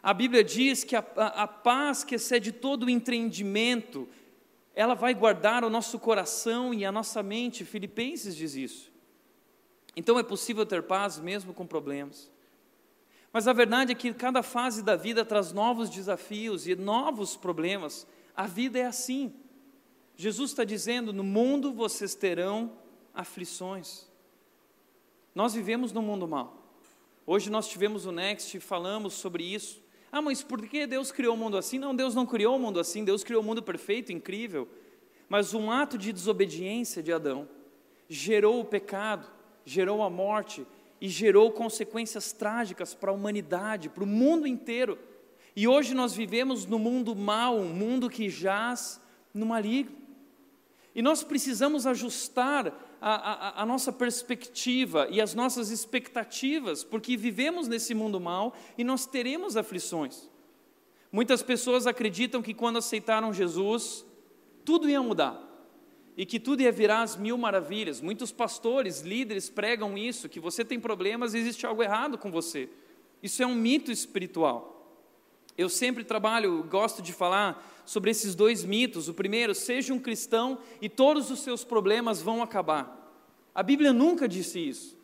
[0.01, 4.07] A Bíblia diz que a, a, a paz que excede todo o entendimento,
[4.75, 7.65] ela vai guardar o nosso coração e a nossa mente.
[7.65, 8.92] Filipenses diz isso.
[9.95, 12.31] Então é possível ter paz mesmo com problemas.
[13.31, 18.07] Mas a verdade é que cada fase da vida traz novos desafios e novos problemas.
[18.35, 19.33] A vida é assim.
[20.15, 22.73] Jesus está dizendo: no mundo vocês terão
[23.13, 24.07] aflições.
[25.33, 26.61] Nós vivemos num mundo mau.
[27.25, 29.81] Hoje nós tivemos o Next e falamos sobre isso.
[30.11, 31.79] Ah, mas por que Deus criou o mundo assim?
[31.79, 34.69] Não, Deus não criou o mundo assim, Deus criou o mundo perfeito, incrível.
[35.27, 37.49] Mas um ato de desobediência de Adão
[38.07, 39.27] gerou o pecado
[39.65, 40.65] gerou a morte
[40.99, 44.97] e gerou consequências trágicas para a humanidade, para o mundo inteiro.
[45.55, 49.01] E hoje nós vivemos no mundo mau, um mundo que jaz
[49.33, 49.95] no maligno.
[50.95, 52.67] E nós precisamos ajustar
[53.01, 58.83] a, a, a, nossa perspectiva e as nossas expectativas, porque vivemos nesse mundo mal e
[58.83, 60.29] nós teremos aflições.
[61.11, 64.05] Muitas pessoas acreditam que quando aceitaram Jesus,
[64.63, 65.52] tudo ia mudar
[66.15, 68.01] e que tudo ia virar as mil maravilhas.
[68.01, 72.69] Muitos pastores, líderes pregam isso, que você tem problemas e existe algo errado com você.
[73.21, 74.71] Isso é um mito espiritual.
[75.57, 79.07] Eu sempre trabalho, gosto de falar sobre esses dois mitos.
[79.07, 82.99] O primeiro, seja um cristão e todos os seus problemas vão acabar.
[83.53, 84.97] A Bíblia nunca disse isso.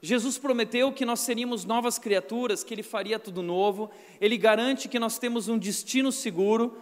[0.00, 4.98] Jesus prometeu que nós seríamos novas criaturas, que Ele faria tudo novo, Ele garante que
[4.98, 6.76] nós temos um destino seguro,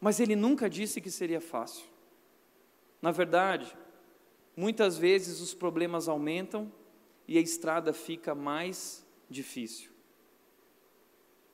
[0.00, 1.84] mas Ele nunca disse que seria fácil.
[3.00, 3.76] Na verdade,
[4.56, 6.72] muitas vezes os problemas aumentam
[7.28, 9.90] e a estrada fica mais difícil.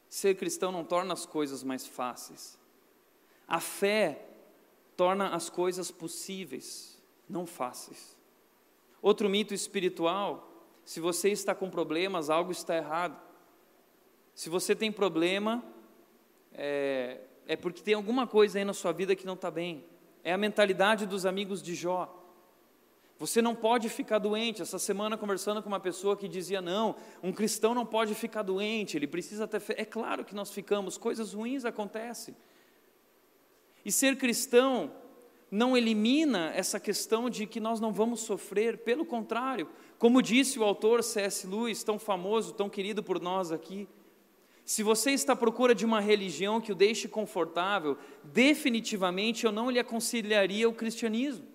[0.09, 2.59] Ser cristão não torna as coisas mais fáceis.
[3.49, 4.27] A fé
[4.97, 8.17] torna as coisas possíveis, não fáceis.
[9.01, 13.21] Outro mito espiritual: se você está com problemas, algo está errado.
[14.35, 15.63] Se você tem problema,
[16.53, 19.85] é, é porque tem alguma coisa aí na sua vida que não está bem.
[20.25, 22.19] É a mentalidade dos amigos de Jó.
[23.19, 24.63] Você não pode ficar doente.
[24.63, 28.97] Essa semana, conversando com uma pessoa que dizia: não, um cristão não pode ficar doente,
[28.97, 29.75] ele precisa ter fé.
[29.79, 32.35] É claro que nós ficamos, coisas ruins acontecem.
[33.85, 34.93] E ser cristão
[35.51, 40.65] não elimina essa questão de que nós não vamos sofrer, pelo contrário, como disse o
[40.65, 41.47] autor C.S.
[41.47, 43.89] Lewis, tão famoso, tão querido por nós aqui,
[44.65, 49.71] se você está à procura de uma religião que o deixe confortável, definitivamente eu não
[49.71, 51.47] lhe aconselharia o cristianismo.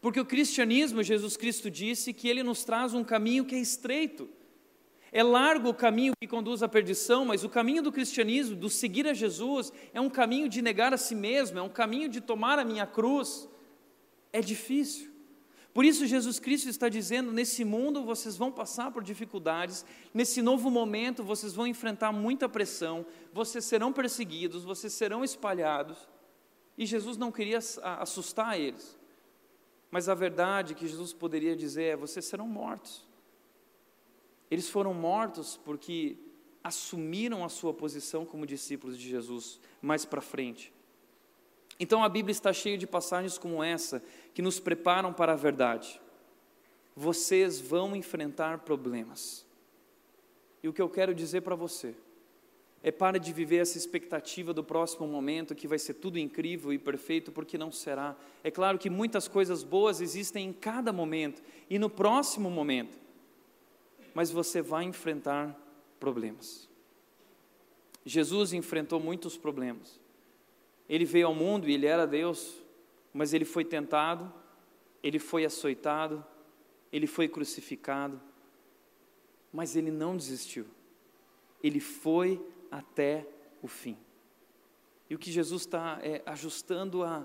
[0.00, 4.28] Porque o cristianismo, Jesus Cristo disse que ele nos traz um caminho que é estreito.
[5.12, 9.06] É largo o caminho que conduz à perdição, mas o caminho do cristianismo, do seguir
[9.08, 12.58] a Jesus, é um caminho de negar a si mesmo, é um caminho de tomar
[12.58, 13.48] a minha cruz.
[14.32, 15.10] É difícil.
[15.72, 20.70] Por isso, Jesus Cristo está dizendo: nesse mundo vocês vão passar por dificuldades, nesse novo
[20.70, 26.08] momento vocês vão enfrentar muita pressão, vocês serão perseguidos, vocês serão espalhados.
[26.76, 27.58] E Jesus não queria
[27.98, 28.98] assustar eles,
[29.90, 33.08] mas a verdade que Jesus poderia dizer é: vocês serão mortos.
[34.50, 36.18] Eles foram mortos porque
[36.64, 40.72] assumiram a sua posição como discípulos de Jesus mais para frente.
[41.80, 44.02] Então a Bíblia está cheia de passagens como essa
[44.34, 45.98] que nos preparam para a verdade.
[46.94, 49.46] Vocês vão enfrentar problemas.
[50.62, 51.94] E o que eu quero dizer para você
[52.82, 56.78] é para de viver essa expectativa do próximo momento que vai ser tudo incrível e
[56.78, 58.16] perfeito, porque não será.
[58.42, 62.98] É claro que muitas coisas boas existem em cada momento e no próximo momento,
[64.14, 65.58] mas você vai enfrentar
[65.98, 66.68] problemas.
[68.04, 69.99] Jesus enfrentou muitos problemas.
[70.90, 72.60] Ele veio ao mundo e ele era Deus,
[73.14, 74.30] mas ele foi tentado,
[75.00, 76.26] ele foi açoitado,
[76.92, 78.20] ele foi crucificado,
[79.52, 80.66] mas ele não desistiu.
[81.62, 83.24] Ele foi até
[83.62, 83.96] o fim.
[85.08, 87.24] E o que Jesus está é ajustando a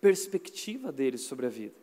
[0.00, 1.74] perspectiva dele sobre a vida.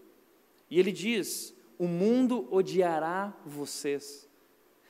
[0.68, 4.28] E ele diz: O mundo odiará vocês.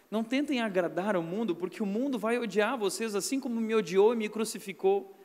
[0.09, 4.13] Não tentem agradar ao mundo, porque o mundo vai odiar vocês, assim como me odiou
[4.13, 5.17] e me crucificou.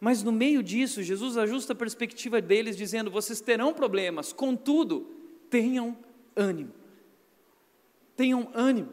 [0.00, 5.08] Mas no meio disso, Jesus ajusta a perspectiva deles, dizendo: vocês terão problemas, contudo,
[5.48, 5.96] tenham
[6.36, 6.72] ânimo.
[8.16, 8.92] Tenham ânimo.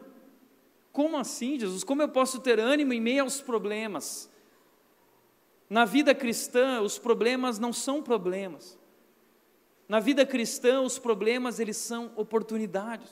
[0.92, 1.84] Como assim, Jesus?
[1.84, 4.30] Como eu posso ter ânimo em meio aos problemas?
[5.68, 8.78] Na vida cristã, os problemas não são problemas.
[9.88, 13.08] Na vida cristã, os problemas eles são oportunidades.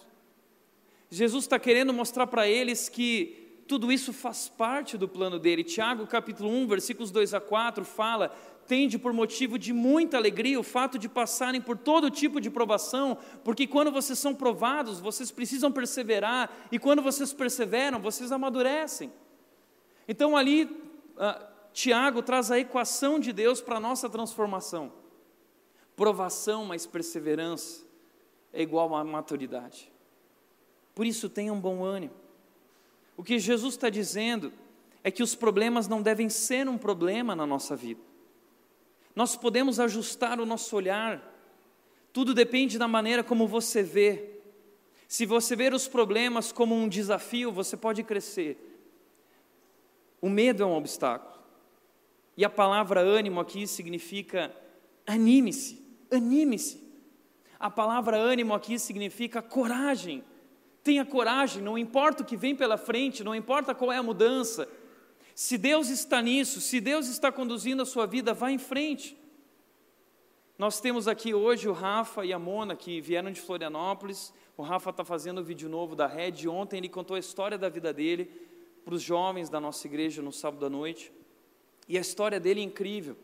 [1.11, 3.40] Jesus está querendo mostrar para eles que
[3.71, 5.63] tudo isso faz parte do plano dele.
[5.63, 8.35] Tiago, capítulo 1, versículos 2 a 4, fala:
[8.67, 13.17] tende por motivo de muita alegria o fato de passarem por todo tipo de provação,
[13.45, 19.13] porque quando vocês são provados, vocês precisam perseverar, e quando vocês perseveram, vocês amadurecem.
[20.09, 24.93] Então, ali, uh, Tiago traz a equação de Deus para a nossa transformação:
[25.95, 27.85] provação mais perseverança
[28.53, 29.93] é igual a maturidade.
[30.93, 32.20] Por isso, tenham bom ânimo.
[33.21, 34.51] O que Jesus está dizendo
[35.05, 38.01] é que os problemas não devem ser um problema na nossa vida.
[39.15, 41.23] Nós podemos ajustar o nosso olhar,
[42.15, 44.41] tudo depende da maneira como você vê.
[45.07, 48.57] Se você ver os problemas como um desafio, você pode crescer.
[50.19, 51.43] O medo é um obstáculo.
[52.39, 54.51] E a palavra ânimo aqui significa
[55.07, 56.83] anime-se, anime-se.
[57.59, 60.25] A palavra ânimo aqui significa coragem,
[60.83, 64.69] Tenha coragem, não importa o que vem pela frente, não importa qual é a mudança.
[65.35, 69.17] Se Deus está nisso, se Deus está conduzindo a sua vida, vá em frente.
[70.59, 74.33] Nós temos aqui hoje o Rafa e a Mona que vieram de Florianópolis.
[74.57, 76.47] O Rafa está fazendo um vídeo novo da Red.
[76.47, 78.31] Ontem ele contou a história da vida dele
[78.85, 81.11] para os jovens da nossa igreja no sábado à noite.
[81.89, 83.17] E a história dele é incrível.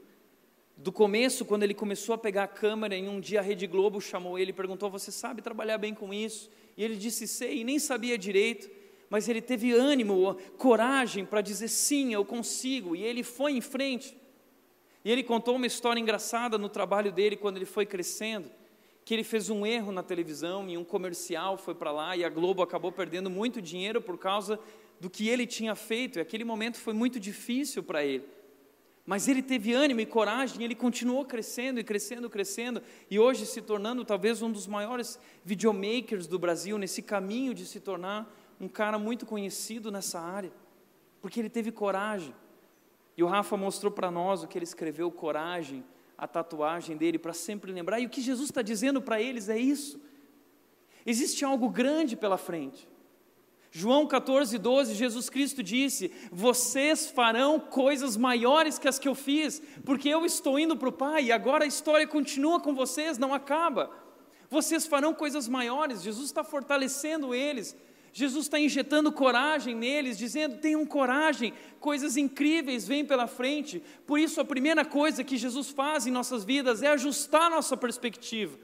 [0.78, 4.00] Do começo, quando ele começou a pegar a câmera, em um dia a Rede Globo
[4.00, 6.50] chamou ele e perguntou: Você sabe trabalhar bem com isso?
[6.76, 8.70] E ele disse: Sei, e nem sabia direito,
[9.08, 12.94] mas ele teve ânimo, coragem para dizer: Sim, eu consigo.
[12.94, 14.16] E ele foi em frente.
[15.04, 18.50] E ele contou uma história engraçada no trabalho dele quando ele foi crescendo,
[19.04, 22.28] que ele fez um erro na televisão e um comercial foi para lá e a
[22.28, 24.58] Globo acabou perdendo muito dinheiro por causa
[25.00, 26.18] do que ele tinha feito.
[26.18, 28.24] E aquele momento foi muito difícil para ele.
[29.06, 33.46] Mas ele teve ânimo e coragem, e ele continuou crescendo e crescendo, crescendo, e hoje
[33.46, 38.28] se tornando talvez um dos maiores videomakers do Brasil, nesse caminho de se tornar
[38.60, 40.52] um cara muito conhecido nessa área,
[41.22, 42.34] porque ele teve coragem.
[43.16, 45.84] E o Rafa mostrou para nós o que ele escreveu, coragem,
[46.18, 48.00] a tatuagem dele, para sempre lembrar.
[48.00, 50.00] E o que Jesus está dizendo para eles é isso.
[51.06, 52.88] Existe algo grande pela frente.
[53.70, 59.60] João 14, 12, Jesus Cristo disse: Vocês farão coisas maiores que as que eu fiz,
[59.84, 63.34] porque eu estou indo para o Pai e agora a história continua com vocês, não
[63.34, 63.90] acaba.
[64.48, 67.76] Vocês farão coisas maiores, Jesus está fortalecendo eles,
[68.12, 73.82] Jesus está injetando coragem neles, dizendo: tenham coragem, coisas incríveis vêm pela frente.
[74.06, 78.58] Por isso, a primeira coisa que Jesus faz em nossas vidas é ajustar nossa perspectiva.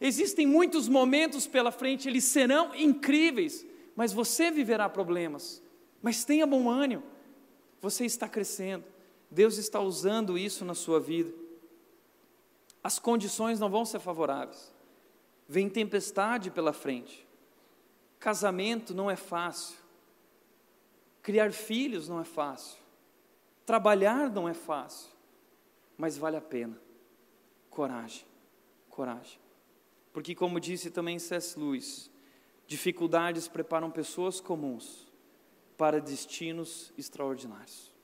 [0.00, 3.64] Existem muitos momentos pela frente, eles serão incríveis,
[3.96, 5.60] mas você viverá problemas.
[6.00, 7.02] Mas tenha bom ânimo,
[7.80, 8.84] você está crescendo,
[9.28, 11.32] Deus está usando isso na sua vida.
[12.84, 14.72] As condições não vão ser favoráveis,
[15.48, 17.26] vem tempestade pela frente
[18.18, 19.78] Casamento não é fácil.
[21.22, 22.78] Criar filhos não é fácil.
[23.64, 25.10] Trabalhar não é fácil.
[25.96, 26.80] Mas vale a pena.
[27.70, 28.26] Coragem.
[28.88, 29.38] Coragem.
[30.12, 31.58] Porque, como disse também C.S.
[31.58, 32.10] Lewis,
[32.66, 35.06] dificuldades preparam pessoas comuns
[35.76, 37.94] para destinos extraordinários.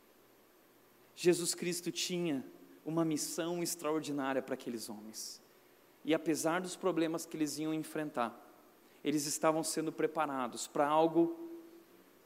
[1.15, 2.45] Jesus Cristo tinha
[2.85, 5.41] uma missão extraordinária para aqueles homens.
[6.05, 8.39] E apesar dos problemas que eles iam enfrentar,
[9.05, 11.39] eles estavam sendo preparados para algo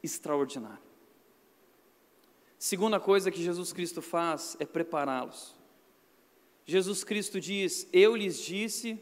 [0.02, 0.84] extraordinário.
[2.58, 5.54] Segunda coisa que Jesus Cristo faz é prepará-los.
[6.64, 8.98] Jesus Cristo diz: Eu lhes disse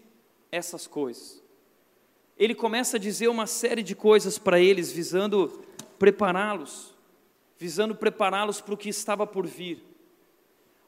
[0.51, 1.44] essas coisas.
[2.39, 5.63] Ele começa a dizer uma série de coisas para eles, visando
[5.99, 6.95] prepará-los,
[7.57, 9.83] visando prepará-los para o que estava por vir.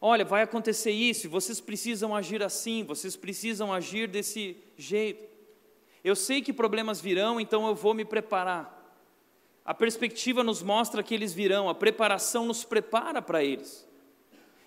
[0.00, 5.24] Olha, vai acontecer isso, vocês precisam agir assim, vocês precisam agir desse jeito.
[6.04, 8.74] Eu sei que problemas virão, então eu vou me preparar.
[9.64, 13.86] A perspectiva nos mostra que eles virão, a preparação nos prepara para eles.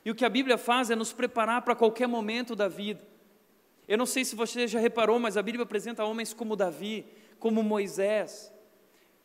[0.03, 3.05] E o que a Bíblia faz é nos preparar para qualquer momento da vida.
[3.89, 7.05] Eu não sei se você já reparou, mas a Bíblia apresenta homens como Davi,
[7.37, 8.53] como Moisés,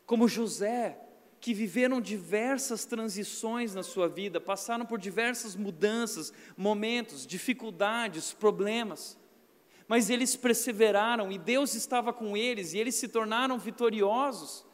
[0.05, 0.99] como José,
[1.39, 9.17] que viveram diversas transições na sua vida, passaram por diversas mudanças, momentos, dificuldades, problemas
[9.87, 14.65] mas eles perseveraram e Deus estava com eles e eles se tornaram vitoriosos.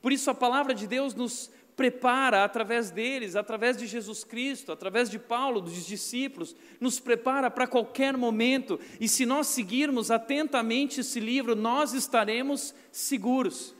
[0.00, 5.08] Por isso a palavra de Deus nos prepara através deles, através de Jesus Cristo, através
[5.08, 11.18] de Paulo, dos discípulos, nos prepara para qualquer momento, e se nós seguirmos atentamente esse
[11.18, 13.74] livro, nós estaremos seguros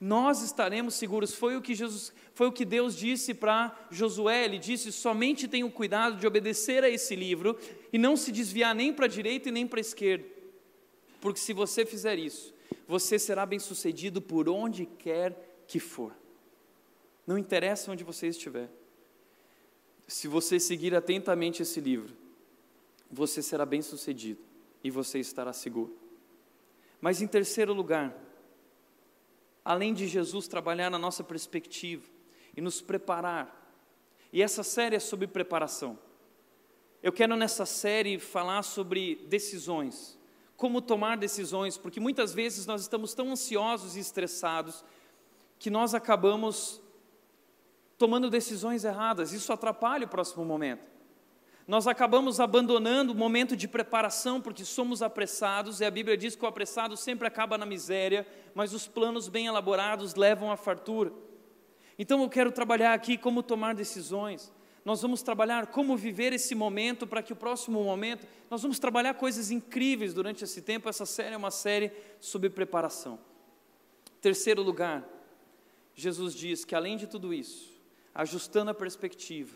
[0.00, 1.34] nós estaremos seguros.
[1.34, 4.44] Foi o que Jesus, foi o que Deus disse para Josué.
[4.44, 7.58] Ele disse: "Somente tenha o cuidado de obedecer a esse livro
[7.92, 10.26] e não se desviar nem para a direita e nem para a esquerda.
[11.20, 12.54] Porque se você fizer isso,
[12.86, 16.12] você será bem-sucedido por onde quer que for.
[17.26, 18.70] Não interessa onde você estiver.
[20.06, 22.14] Se você seguir atentamente esse livro,
[23.10, 24.40] você será bem-sucedido
[24.82, 25.96] e você estará seguro.
[27.00, 28.16] Mas em terceiro lugar,
[29.64, 32.04] além de Jesus trabalhar na nossa perspectiva
[32.56, 33.64] e nos preparar.
[34.32, 35.98] E essa série é sobre preparação.
[37.02, 40.18] Eu quero nessa série falar sobre decisões,
[40.56, 44.84] como tomar decisões, porque muitas vezes nós estamos tão ansiosos e estressados
[45.58, 46.80] que nós acabamos
[47.98, 49.32] tomando decisões erradas.
[49.32, 50.96] Isso atrapalha o próximo momento.
[51.66, 56.44] Nós acabamos abandonando o momento de preparação porque somos apressados, e a Bíblia diz que
[56.44, 61.12] o apressado sempre acaba na miséria, mas os planos bem elaborados levam à fartura.
[61.98, 64.52] Então eu quero trabalhar aqui como tomar decisões.
[64.84, 69.14] Nós vamos trabalhar como viver esse momento para que o próximo momento, nós vamos trabalhar
[69.14, 70.88] coisas incríveis durante esse tempo.
[70.88, 73.18] Essa série é uma série sobre preparação.
[74.20, 75.04] Terceiro lugar,
[75.92, 77.75] Jesus diz que além de tudo isso,
[78.16, 79.54] ajustando a perspectiva,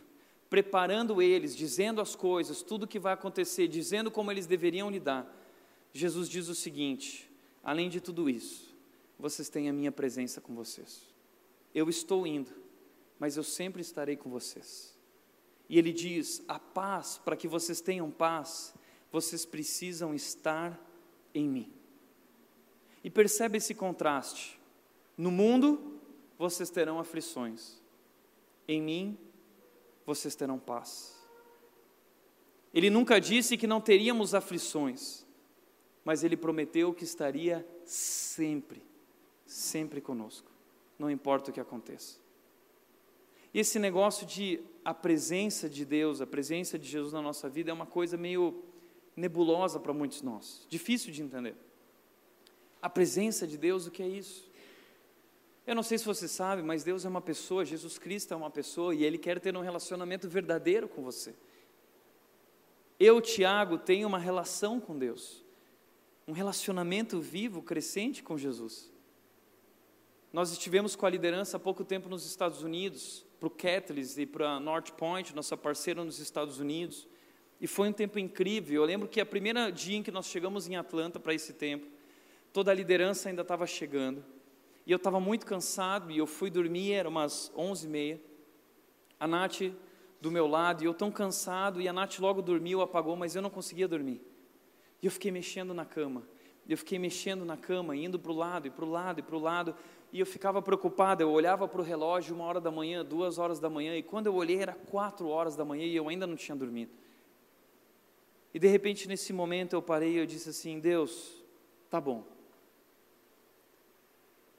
[0.51, 5.27] preparando eles, dizendo as coisas, tudo o que vai acontecer, dizendo como eles deveriam lidar,
[5.95, 7.29] Jesus diz o seguinte:
[7.65, 8.77] além de tudo isso,
[9.19, 11.03] vocês têm a minha presença com vocês.
[11.75, 12.53] Eu estou indo,
[13.19, 14.95] mas eu sempre estarei com vocês.
[15.67, 18.75] E ele diz: a paz, para que vocês tenham paz,
[19.11, 20.79] vocês precisam estar
[21.35, 21.73] em mim.
[23.03, 24.61] E percebe esse contraste.
[25.17, 25.99] No mundo,
[26.39, 27.80] vocês terão aflições.
[28.71, 29.19] Em mim,
[30.07, 31.21] vocês terão paz.
[32.73, 35.27] Ele nunca disse que não teríamos aflições,
[36.05, 38.81] mas ele prometeu que estaria sempre,
[39.45, 40.49] sempre conosco,
[40.97, 42.21] não importa o que aconteça.
[43.53, 47.73] E esse negócio de a presença de Deus, a presença de Jesus na nossa vida
[47.73, 48.63] é uma coisa meio
[49.17, 51.57] nebulosa para muitos de nós, difícil de entender.
[52.81, 54.49] A presença de Deus, o que é isso?
[55.71, 58.51] Eu não sei se você sabe, mas Deus é uma pessoa, Jesus Cristo é uma
[58.51, 61.33] pessoa e Ele quer ter um relacionamento verdadeiro com você.
[62.99, 65.45] Eu, Tiago, tenho uma relação com Deus,
[66.27, 68.91] um relacionamento vivo, crescente com Jesus.
[70.33, 74.27] Nós estivemos com a liderança há pouco tempo nos Estados Unidos, para o Catalyst e
[74.27, 77.07] para a North Point, nossa parceira nos Estados Unidos,
[77.61, 78.83] e foi um tempo incrível.
[78.83, 81.87] Eu lembro que a primeira dia em que nós chegamos em Atlanta para esse tempo,
[82.53, 84.25] toda a liderança ainda estava chegando.
[84.87, 88.21] E eu estava muito cansado e eu fui dormir, era umas onze e meia.
[89.19, 89.61] A Nath
[90.21, 93.43] do meu lado e eu tão cansado e a Nath logo dormiu, apagou, mas eu
[93.43, 94.21] não conseguia dormir.
[95.03, 96.23] E eu fiquei mexendo na cama.
[96.69, 99.37] Eu fiquei mexendo na cama, indo para o lado e para o lado e para
[99.37, 99.75] o lado.
[100.13, 103.59] E eu ficava preocupado, eu olhava para o relógio, uma hora da manhã, duas horas
[103.59, 106.37] da manhã, e quando eu olhei era quatro horas da manhã e eu ainda não
[106.37, 106.93] tinha dormido.
[108.53, 111.33] E de repente, nesse momento, eu parei e eu disse assim: Deus,
[111.89, 112.25] tá bom,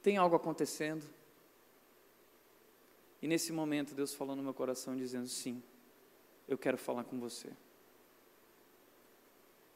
[0.02, 1.08] tem algo acontecendo?
[3.22, 5.62] E nesse momento Deus falou no meu coração dizendo: Sim,
[6.47, 7.49] eu quero falar com você.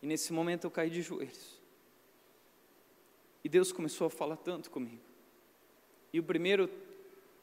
[0.01, 1.61] E nesse momento eu caí de joelhos.
[3.43, 5.03] E Deus começou a falar tanto comigo.
[6.11, 6.69] E o primeiro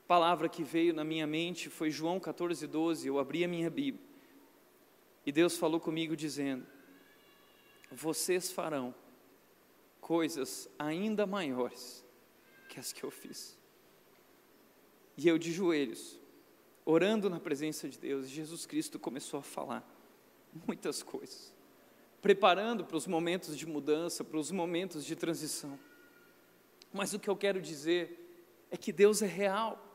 [0.09, 3.07] palavra que veio na minha mente foi João 14, 12.
[3.07, 4.05] Eu abri a minha Bíblia.
[5.25, 6.67] E Deus falou comigo dizendo:
[7.93, 8.93] Vocês farão
[10.01, 12.05] coisas ainda maiores
[12.73, 13.59] que as que eu fiz.
[15.15, 16.19] E eu de joelhos,
[16.87, 19.87] orando na presença de Deus, Jesus Cristo começou a falar
[20.67, 21.53] muitas coisas,
[22.23, 25.79] preparando para os momentos de mudança, para os momentos de transição.
[26.91, 29.92] Mas o que eu quero dizer é que Deus é real.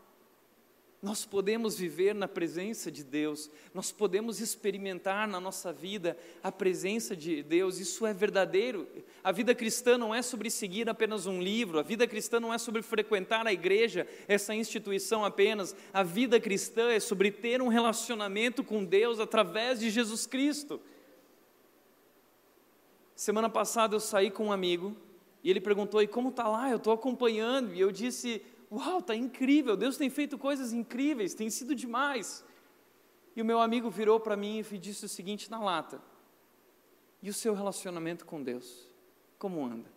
[0.99, 7.15] Nós podemos viver na presença de Deus, nós podemos experimentar na nossa vida a presença
[7.15, 8.87] de Deus, isso é verdadeiro.
[9.23, 12.57] A vida cristã não é sobre seguir apenas um livro, a vida cristã não é
[12.57, 15.75] sobre frequentar a igreja, essa instituição apenas.
[15.93, 20.81] A vida cristã é sobre ter um relacionamento com Deus através de Jesus Cristo.
[23.15, 24.97] Semana passada eu saí com um amigo
[25.43, 26.71] e ele perguntou: e como está lá?
[26.71, 27.73] Eu estou acompanhando.
[27.73, 28.41] E eu disse:
[28.71, 32.43] Uau, está incrível, Deus tem feito coisas incríveis, tem sido demais.
[33.35, 36.01] E o meu amigo virou para mim e disse o seguinte na lata:
[37.21, 38.87] E o seu relacionamento com Deus?
[39.37, 39.89] Como anda?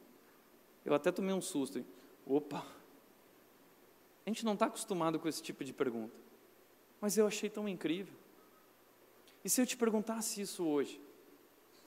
[0.84, 1.78] Eu até tomei um susto.
[1.78, 1.86] Hein?
[2.26, 2.66] Opa!
[4.26, 6.14] A gente não está acostumado com esse tipo de pergunta.
[7.00, 8.14] Mas eu achei tão incrível.
[9.44, 11.00] E se eu te perguntasse isso hoje?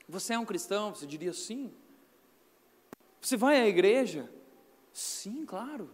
[0.09, 0.93] Você é um cristão?
[0.93, 1.71] Você diria sim.
[3.21, 4.29] Você vai à igreja?
[4.91, 5.89] Sim, claro.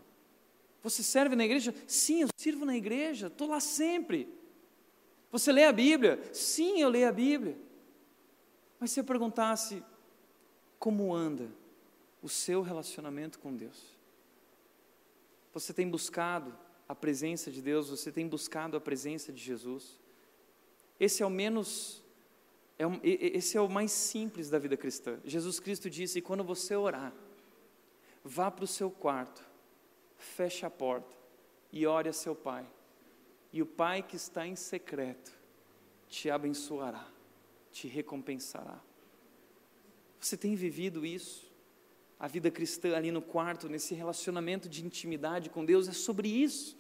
[0.82, 1.73] Você serve na igreja?
[1.86, 4.27] Sim, eu sirvo na igreja, estou lá sempre.
[5.32, 6.19] Você lê a Bíblia?
[6.34, 7.57] Sim, eu leio a Bíblia.
[8.80, 9.84] Mas se eu perguntasse
[10.80, 11.49] como anda
[12.21, 13.97] o seu relacionamento com Deus?
[15.53, 16.55] Você tem buscado
[16.88, 17.89] a presença de Deus?
[17.89, 19.99] Você tem buscado a presença de Jesus?
[20.99, 22.01] Esse é o menos,
[22.77, 25.19] é um, esse é o mais simples da vida cristã.
[25.25, 27.13] Jesus Cristo disse: quando você orar,
[28.23, 29.49] vá para o seu quarto
[30.20, 31.15] feche a porta
[31.72, 32.65] e ore a seu pai.
[33.51, 35.32] E o pai que está em secreto
[36.07, 37.07] te abençoará,
[37.72, 38.80] te recompensará.
[40.20, 41.49] Você tem vivido isso?
[42.20, 46.78] A vida cristã ali no quarto, nesse relacionamento de intimidade com Deus, é sobre isso.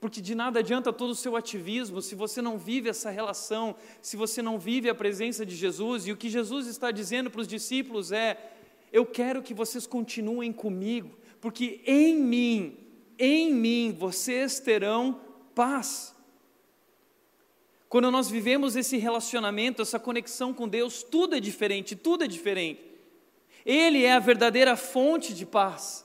[0.00, 4.16] Porque de nada adianta todo o seu ativismo se você não vive essa relação, se
[4.16, 6.06] você não vive a presença de Jesus.
[6.06, 8.52] E o que Jesus está dizendo para os discípulos é:
[8.92, 12.76] Eu quero que vocês continuem comigo, porque em mim,
[13.18, 15.20] em mim vocês terão
[15.54, 16.14] paz.
[17.88, 22.80] Quando nós vivemos esse relacionamento, essa conexão com Deus, tudo é diferente, tudo é diferente.
[23.64, 26.04] Ele é a verdadeira fonte de paz.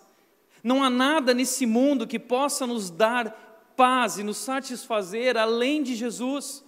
[0.63, 5.95] Não há nada nesse mundo que possa nos dar paz e nos satisfazer além de
[5.95, 6.63] Jesus.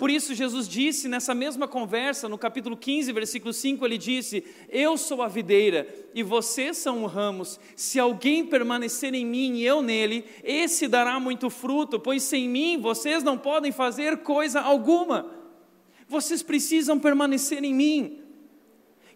[0.00, 4.96] Por isso, Jesus disse nessa mesma conversa, no capítulo 15, versículo 5, ele disse: Eu
[4.96, 7.60] sou a videira e vocês são os ramos.
[7.76, 12.78] Se alguém permanecer em mim e eu nele, esse dará muito fruto, pois sem mim
[12.78, 15.30] vocês não podem fazer coisa alguma.
[16.08, 18.22] Vocês precisam permanecer em mim.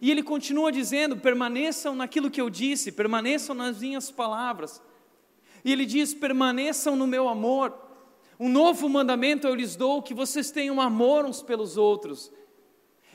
[0.03, 4.83] E ele continua dizendo: permaneçam naquilo que eu disse, permaneçam nas minhas palavras.
[5.65, 7.84] E ele diz: permaneçam no meu amor.
[8.39, 12.33] Um novo mandamento eu lhes dou, que vocês tenham amor uns pelos outros.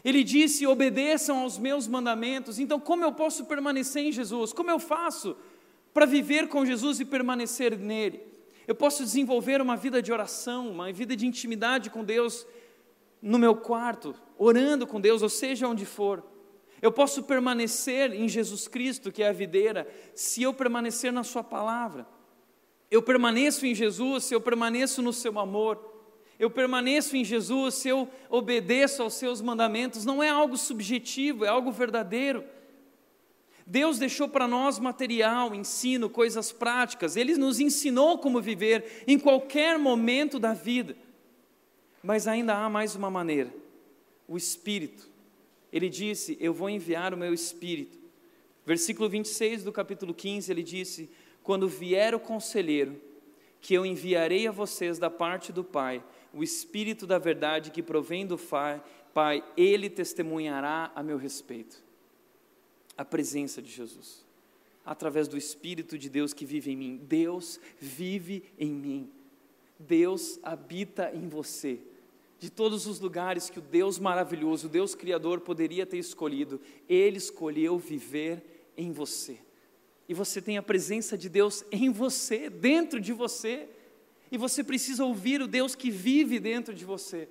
[0.03, 2.59] Ele disse: obedeçam aos meus mandamentos.
[2.59, 4.53] Então, como eu posso permanecer em Jesus?
[4.53, 5.35] Como eu faço
[5.93, 8.21] para viver com Jesus e permanecer nele?
[8.67, 12.45] Eu posso desenvolver uma vida de oração, uma vida de intimidade com Deus
[13.21, 16.23] no meu quarto, orando com Deus, ou seja, onde for.
[16.81, 21.43] Eu posso permanecer em Jesus Cristo, que é a videira, se eu permanecer na Sua
[21.43, 22.07] palavra.
[22.89, 25.89] Eu permaneço em Jesus se eu permaneço no seu amor.
[26.39, 30.05] Eu permaneço em Jesus se eu obedeço aos seus mandamentos.
[30.05, 32.43] Não é algo subjetivo, é algo verdadeiro.
[33.67, 37.15] Deus deixou para nós material, ensino, coisas práticas.
[37.15, 40.97] Ele nos ensinou como viver em qualquer momento da vida.
[42.01, 43.53] Mas ainda há mais uma maneira:
[44.27, 45.07] o Espírito.
[45.71, 47.99] Ele disse: Eu vou enviar o meu Espírito.
[48.65, 51.09] Versículo 26 do capítulo 15, ele disse:
[51.49, 53.01] Quando vier o conselheiro,
[53.59, 58.23] que eu enviarei a vocês da parte do Pai, o Espírito da verdade que provém
[58.23, 58.37] do
[59.15, 61.81] Pai, ele testemunhará a meu respeito
[62.95, 64.23] a presença de Jesus,
[64.85, 67.01] através do Espírito de Deus que vive em mim.
[67.01, 69.09] Deus vive em mim.
[69.79, 71.79] Deus habita em você.
[72.37, 77.17] De todos os lugares que o Deus maravilhoso, o Deus Criador poderia ter escolhido, Ele
[77.17, 79.39] escolheu viver em você.
[80.09, 83.69] E você tem a presença de Deus em você, dentro de você.
[84.29, 87.29] E você precisa ouvir o Deus que vive dentro de você.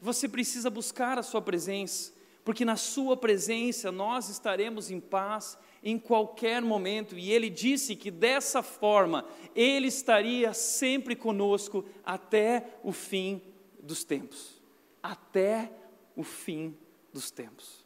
[0.00, 5.98] Você precisa buscar a Sua presença porque na Sua presença nós estaremos em paz em
[5.98, 13.42] qualquer momento, e Ele disse que dessa forma Ele estaria sempre conosco até o fim
[13.82, 14.62] dos tempos.
[15.02, 15.70] Até
[16.16, 16.74] o fim
[17.12, 17.84] dos tempos.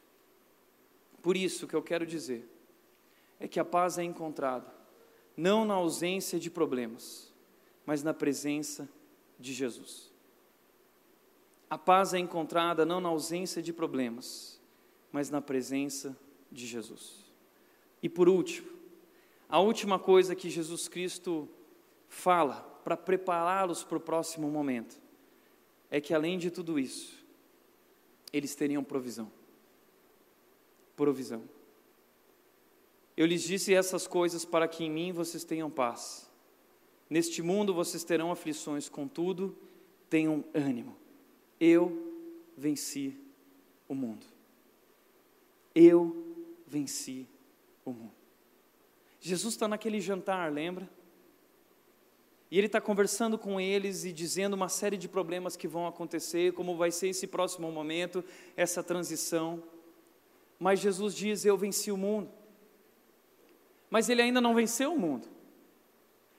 [1.21, 2.49] Por isso, que eu quero dizer
[3.43, 4.73] é que a paz é encontrada
[5.35, 7.29] não na ausência de problemas,
[7.85, 8.87] mas na presença
[9.37, 10.09] de Jesus.
[11.69, 14.61] A paz é encontrada não na ausência de problemas,
[15.11, 16.17] mas na presença
[16.49, 17.25] de Jesus.
[18.01, 18.71] E por último,
[19.49, 21.49] a última coisa que Jesus Cristo
[22.07, 25.01] fala para prepará-los para o próximo momento
[25.91, 27.21] é que além de tudo isso,
[28.31, 29.29] eles teriam provisão.
[30.95, 31.43] Provisão.
[33.15, 36.29] Eu lhes disse essas coisas para que em mim vocês tenham paz.
[37.09, 39.55] Neste mundo vocês terão aflições, contudo,
[40.09, 40.95] tenham ânimo.
[41.59, 42.11] Eu
[42.57, 43.15] venci
[43.87, 44.25] o mundo.
[45.75, 46.35] Eu
[46.65, 47.27] venci
[47.85, 48.13] o mundo.
[49.19, 50.89] Jesus está naquele jantar, lembra?
[52.49, 56.53] E ele está conversando com eles e dizendo uma série de problemas que vão acontecer,
[56.53, 58.23] como vai ser esse próximo momento,
[58.55, 59.63] essa transição.
[60.59, 62.29] Mas Jesus diz: Eu venci o mundo.
[63.93, 65.27] Mas ele ainda não venceu o mundo.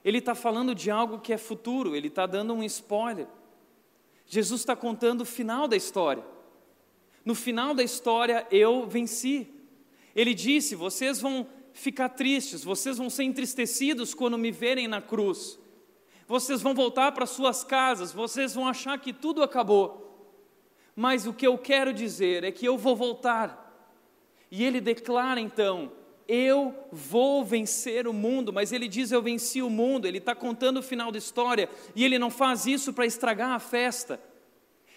[0.04, 3.28] Ele está falando de algo que é futuro, ele está dando um spoiler.
[4.26, 6.24] Jesus está contando o final da história.
[7.24, 9.46] No final da história, eu venci.
[10.16, 15.56] Ele disse: Vocês vão ficar tristes, vocês vão ser entristecidos quando me verem na cruz.
[16.26, 20.28] Vocês vão voltar para suas casas, vocês vão achar que tudo acabou.
[20.96, 23.88] Mas o que eu quero dizer é que eu vou voltar.
[24.50, 25.92] E ele declara então:
[26.26, 28.52] Eu vou vencer o mundo.
[28.52, 30.06] Mas ele diz: Eu venci o mundo.
[30.06, 31.68] Ele está contando o final da história.
[31.94, 34.20] E ele não faz isso para estragar a festa.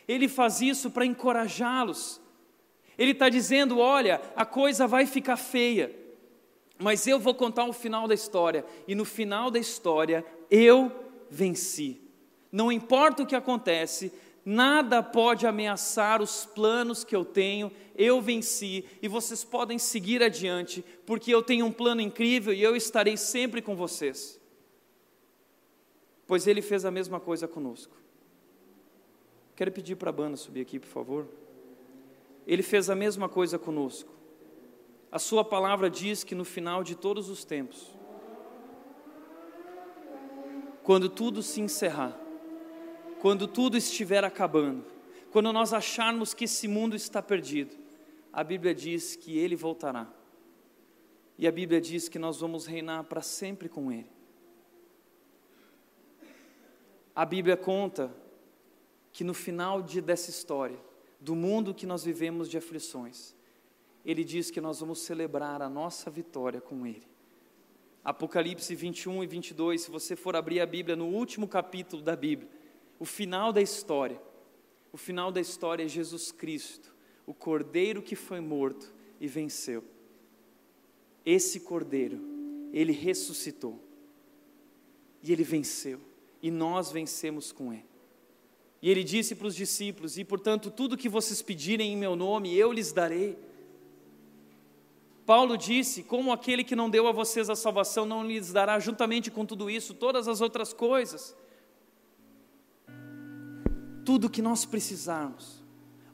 [0.08, 2.22] Ele faz isso para encorajá-los.
[2.98, 5.94] Ele está dizendo: olha, a coisa vai ficar feia,
[6.80, 10.92] mas eu vou contar o final da história, e no final da história eu
[11.30, 12.02] venci.
[12.52, 14.12] Não importa o que acontece,
[14.50, 20.86] nada pode ameaçar os planos que eu tenho, eu venci, e vocês podem seguir adiante,
[21.06, 24.40] porque eu tenho um plano incrível e eu estarei sempre com vocês.
[26.26, 27.98] Pois ele fez a mesma coisa conosco.
[29.54, 31.28] Quero pedir para a banda subir aqui, por favor.
[32.46, 34.14] Ele fez a mesma coisa conosco.
[35.12, 37.94] A Sua palavra diz que no final de todos os tempos,
[40.84, 42.27] quando tudo se encerrar,
[43.22, 44.86] quando tudo estiver acabando,
[45.32, 47.76] quando nós acharmos que esse mundo está perdido,
[48.32, 50.08] a Bíblia diz que Ele voltará.
[51.38, 54.10] E a Bíblia diz que nós vamos reinar para sempre com Ele.
[57.16, 58.12] A Bíblia conta
[59.12, 60.80] que no final de, dessa história,
[61.20, 63.36] do mundo que nós vivemos de aflições,
[64.06, 67.06] ele diz que nós vamos celebrar a nossa vitória com Ele.
[68.06, 72.50] Apocalipse 21 e 22, se você for abrir a Bíblia no último capítulo da Bíblia,
[73.00, 74.22] o final da história,
[74.92, 76.94] o final da história é Jesus Cristo,
[77.26, 79.84] o Cordeiro que foi morto e venceu.
[81.26, 82.22] Esse Cordeiro,
[82.72, 83.80] ele ressuscitou,
[85.22, 86.00] e ele venceu,
[86.42, 87.86] e nós vencemos com Ele.
[88.82, 92.56] E ele disse para os discípulos: E portanto, tudo que vocês pedirem em meu nome,
[92.56, 93.38] eu lhes darei.
[95.26, 99.32] Paulo disse: Como aquele que não deu a vocês a salvação não lhes dará, juntamente
[99.32, 101.36] com tudo isso, todas as outras coisas.
[104.08, 105.62] Tudo que nós precisarmos,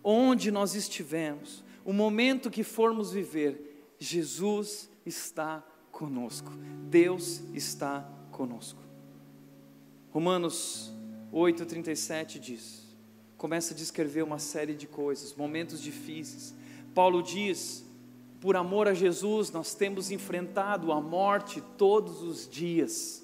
[0.03, 6.49] onde nós estivermos, o momento que formos viver, Jesus está conosco,
[6.89, 8.81] Deus está conosco.
[10.09, 10.91] Romanos
[11.31, 12.83] 8,37 diz,
[13.37, 16.55] começa a descrever uma série de coisas, momentos difíceis.
[16.95, 17.85] Paulo diz:
[18.41, 23.23] por amor a Jesus, nós temos enfrentado a morte todos os dias,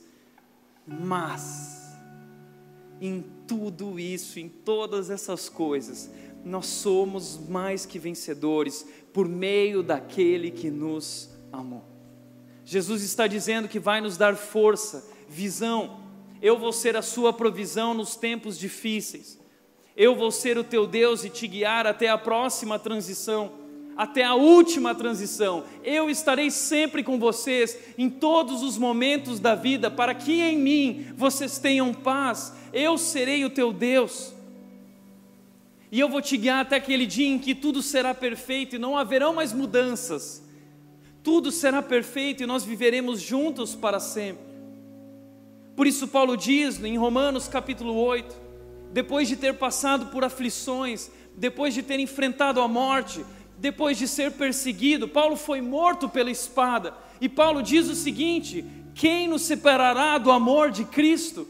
[0.86, 1.79] mas,
[3.02, 6.10] em tudo isso, em todas essas coisas,
[6.43, 11.84] nós somos mais que vencedores por meio daquele que nos amou.
[12.64, 16.02] Jesus está dizendo que vai nos dar força, visão.
[16.41, 19.39] Eu vou ser a sua provisão nos tempos difíceis.
[19.97, 23.52] Eu vou ser o teu Deus e te guiar até a próxima transição,
[24.00, 25.66] até a última transição.
[25.84, 31.08] Eu estarei sempre com vocês em todos os momentos da vida, para que em mim
[31.18, 32.54] vocês tenham paz.
[32.72, 34.34] Eu serei o teu Deus.
[35.91, 38.97] E eu vou te guiar até aquele dia em que tudo será perfeito e não
[38.97, 40.41] haverão mais mudanças.
[41.22, 44.45] Tudo será perfeito e nós viveremos juntos para sempre.
[45.76, 48.34] Por isso, Paulo diz em Romanos capítulo 8:
[48.93, 53.26] depois de ter passado por aflições, depois de ter enfrentado a morte,
[53.60, 56.93] depois de ser perseguido, Paulo foi morto pela espada.
[57.20, 61.45] E Paulo diz o seguinte: quem nos separará do amor de Cristo?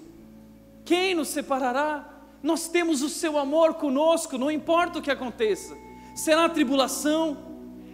[0.84, 2.08] Quem nos separará?
[2.42, 5.78] Nós temos o seu amor conosco, não importa o que aconteça.
[6.16, 7.38] Será tribulação,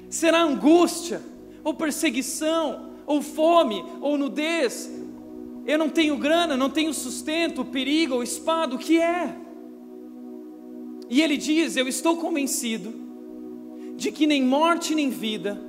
[0.10, 1.22] será angústia,
[1.64, 4.90] ou perseguição, ou fome, ou nudez.
[5.66, 9.36] Eu não tenho grana, não tenho sustento, perigo ou espada, o que é?
[11.10, 13.05] E ele diz: Eu estou convencido
[13.96, 15.60] de que nem morte nem vida,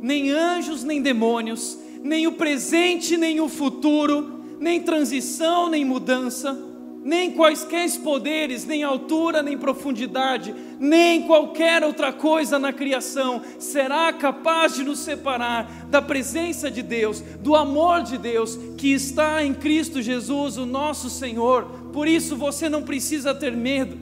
[0.00, 6.56] nem anjos nem demônios, nem o presente nem o futuro, nem transição nem mudança,
[7.04, 14.74] nem quaisquer poderes, nem altura, nem profundidade, nem qualquer outra coisa na criação será capaz
[14.74, 20.00] de nos separar da presença de Deus, do amor de Deus que está em Cristo
[20.00, 21.64] Jesus, o nosso Senhor.
[21.92, 23.98] Por isso você não precisa ter medo,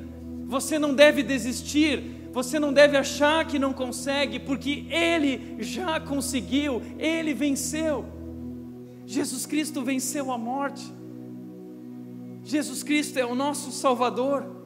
[0.46, 6.80] você não deve desistir, você não deve achar que não consegue, porque Ele já conseguiu,
[6.98, 8.04] Ele venceu.
[9.04, 10.84] Jesus Cristo venceu a morte.
[12.44, 14.58] Jesus Cristo é o nosso Salvador.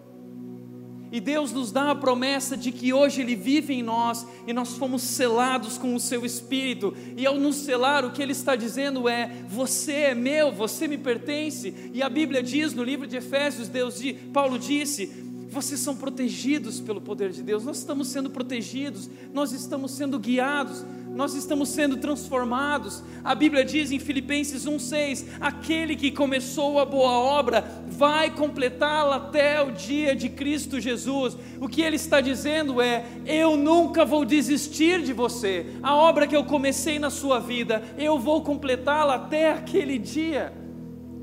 [1.11, 4.77] E Deus nos dá a promessa de que hoje Ele vive em nós e nós
[4.77, 6.93] fomos selados com o Seu Espírito.
[7.17, 10.99] E ao nos selar, o que Ele está dizendo é: Você é meu, você me
[10.99, 11.73] pertence.
[11.95, 14.03] E a Bíblia diz no livro de Efésios, Deus,
[14.33, 15.25] Paulo disse:
[15.55, 17.65] Vocês são protegidos pelo poder de Deus.
[17.65, 20.85] Nós estamos sendo protegidos, nós estamos sendo guiados
[21.15, 23.03] nós estamos sendo transformados.
[23.23, 29.63] A Bíblia diz em Filipenses 1,6: aquele que começou a boa obra vai completá-la até
[29.63, 31.37] o dia de Cristo Jesus.
[31.61, 35.67] O que ele está dizendo é: eu nunca vou desistir de você.
[35.83, 40.64] A obra que eu comecei na sua vida, eu vou completá-la até aquele dia.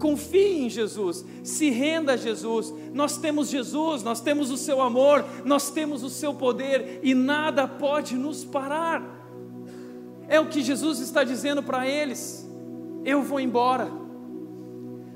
[0.02, 2.74] Confie em Jesus, se renda a Jesus.
[2.92, 7.68] Nós temos Jesus, nós temos o seu amor, nós temos o seu poder e nada
[7.68, 9.04] pode nos parar.
[10.28, 12.50] É o que Jesus está dizendo para eles:
[13.06, 13.92] eu vou embora,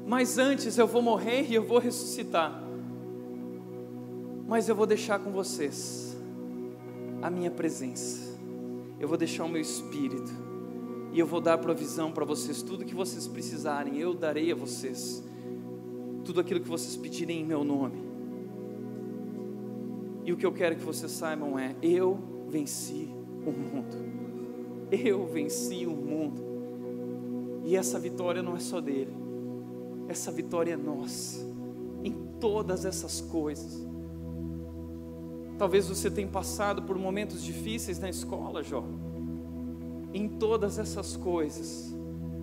[0.05, 2.63] mas antes eu vou morrer e eu vou ressuscitar.
[4.47, 6.15] Mas eu vou deixar com vocês
[7.23, 8.37] a minha presença,
[8.99, 10.44] eu vou deixar o meu espírito,
[11.15, 15.23] e eu vou dar provisão para vocês, tudo que vocês precisarem, eu darei a vocês,
[16.25, 18.03] tudo aquilo que vocês pedirem em meu nome.
[20.25, 23.07] E o que eu quero que vocês saibam é: eu venci
[23.45, 23.95] o mundo.
[24.91, 26.43] Eu venci o mundo.
[27.63, 29.15] E essa vitória não é só dele,
[30.09, 31.39] essa vitória é nossa,
[32.03, 32.11] em
[32.41, 33.87] todas essas coisas.
[35.57, 38.83] Talvez você tenha passado por momentos difíceis na escola, Jó.
[40.15, 41.93] Em todas essas coisas,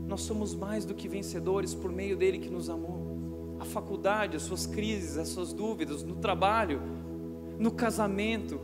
[0.06, 3.56] nós somos mais do que vencedores por meio dele que nos amou.
[3.58, 6.82] A faculdade, as suas crises, as suas dúvidas, no trabalho,
[7.58, 8.60] no casamento,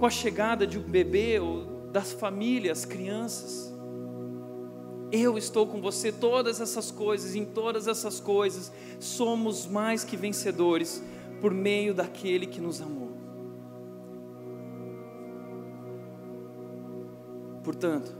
[0.00, 3.72] com a chegada de um bebê ou das famílias, crianças.
[5.12, 11.00] Eu estou com você, todas essas coisas, em todas essas coisas, somos mais que vencedores
[11.40, 13.09] por meio daquele que nos amou.
[17.70, 18.12] Portanto,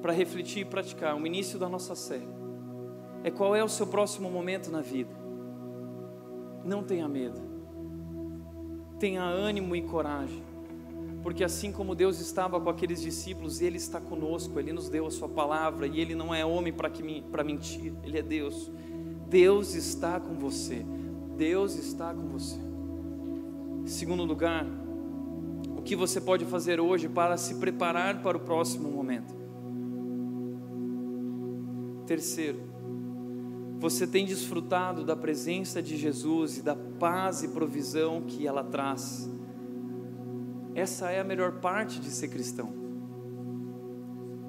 [0.00, 2.28] para refletir e praticar o início da nossa série,
[3.24, 5.10] é qual é o seu próximo momento na vida.
[6.64, 7.40] Não tenha medo,
[9.00, 10.40] tenha ânimo e coragem
[11.20, 15.10] porque assim como Deus estava com aqueles discípulos, Ele está conosco, Ele nos deu a
[15.10, 18.72] Sua palavra, e Ele não é homem para mentir, Ele é Deus.
[19.28, 20.84] Deus está com você,
[21.36, 22.58] Deus está com você.
[23.86, 24.66] Segundo lugar,
[25.82, 29.34] o que você pode fazer hoje para se preparar para o próximo momento?
[32.06, 32.60] Terceiro,
[33.80, 39.28] você tem desfrutado da presença de Jesus e da paz e provisão que ela traz.
[40.72, 42.72] Essa é a melhor parte de ser cristão.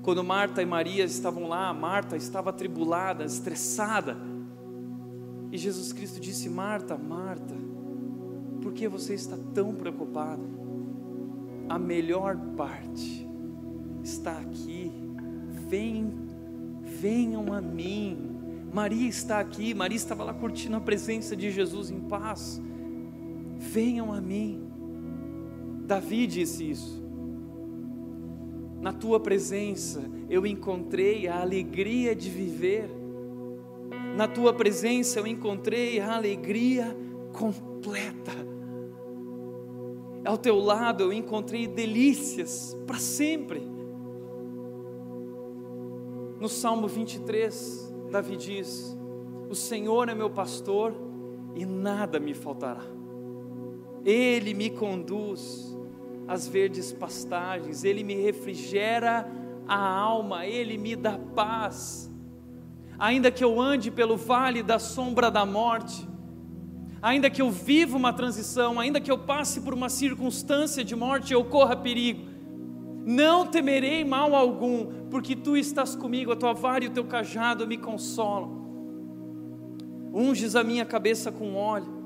[0.03, 4.17] Quando Marta e Maria estavam lá, Marta estava atribulada, estressada.
[5.51, 7.55] E Jesus Cristo disse: Marta, Marta,
[8.61, 10.62] por que você está tão preocupada?
[11.69, 13.27] A melhor parte
[14.03, 14.91] está aqui.
[15.67, 16.11] Vem,
[16.81, 18.29] venham a mim.
[18.73, 22.61] Maria está aqui, Maria estava lá curtindo a presença de Jesus em paz.
[23.57, 24.67] Venham a mim.
[25.85, 27.03] Davi disse isso.
[28.81, 32.89] Na tua presença eu encontrei a alegria de viver.
[34.15, 36.95] Na tua presença eu encontrei a alegria
[37.31, 38.52] completa.
[40.25, 43.61] Ao teu lado eu encontrei delícias para sempre.
[46.39, 48.97] No Salmo 23, Davi diz:
[49.49, 50.93] O Senhor é meu pastor
[51.55, 52.83] e nada me faltará.
[54.05, 55.77] Ele me conduz
[56.27, 59.29] às verdes pastagens, Ele me refrigera
[59.67, 62.09] a alma, Ele me dá paz.
[62.97, 66.07] Ainda que eu ande pelo vale da sombra da morte,
[67.03, 71.33] ainda que eu viva uma transição, ainda que eu passe por uma circunstância de morte,
[71.33, 72.23] eu corra perigo,
[73.05, 77.67] não temerei mal algum, porque tu estás comigo, a tua vara e o teu cajado
[77.67, 78.63] me consolam.
[80.13, 82.01] Unges a minha cabeça com óleo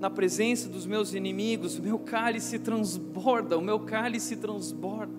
[0.00, 5.12] na presença dos meus inimigos, meu cálice transborda, o meu cálice transborda.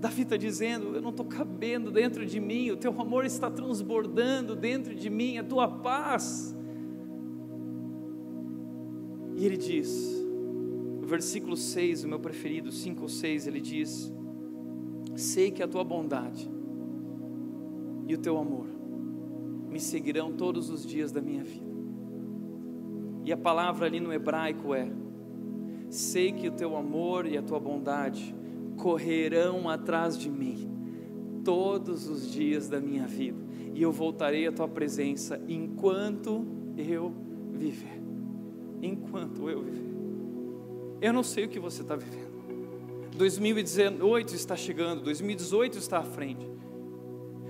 [0.00, 4.56] Davi está dizendo: Eu não estou cabendo dentro de mim, o teu amor está transbordando
[4.56, 6.56] dentro de mim, a tua paz.
[9.40, 10.22] E ele diz,
[11.02, 14.12] o versículo 6, o meu preferido, 5 ou 6, ele diz:
[15.16, 16.50] Sei que a tua bondade
[18.06, 18.66] e o teu amor
[19.68, 21.70] me seguirão todos os dias da minha vida
[23.24, 24.90] e a palavra ali no hebraico é:
[25.88, 28.34] sei que o teu amor e a tua bondade
[28.76, 30.68] correrão atrás de mim
[31.44, 33.38] todos os dias da minha vida,
[33.74, 36.44] e eu voltarei à tua presença enquanto
[36.76, 37.12] eu
[37.52, 37.99] viver.
[38.82, 39.90] Enquanto eu viver.
[41.00, 42.30] Eu não sei o que você está vivendo.
[43.16, 46.46] 2018 está chegando, 2018 está à frente.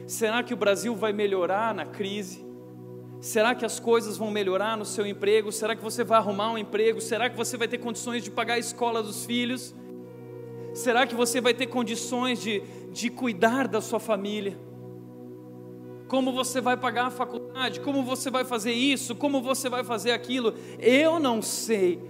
[0.06, 2.44] Será que o Brasil vai melhorar na crise?
[3.20, 5.52] Será que as coisas vão melhorar no seu emprego?
[5.52, 7.00] Será que você vai arrumar um emprego?
[7.00, 9.74] Será que você vai ter condições de pagar a escola dos filhos?
[10.72, 12.62] Será que você vai ter condições de,
[12.92, 14.58] de cuidar da sua família?
[16.10, 17.78] Como você vai pagar a faculdade?
[17.78, 19.14] Como você vai fazer isso?
[19.14, 20.52] Como você vai fazer aquilo?
[20.80, 22.00] Eu não sei.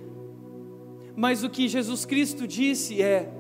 [1.14, 3.30] Mas o que Jesus Cristo disse é: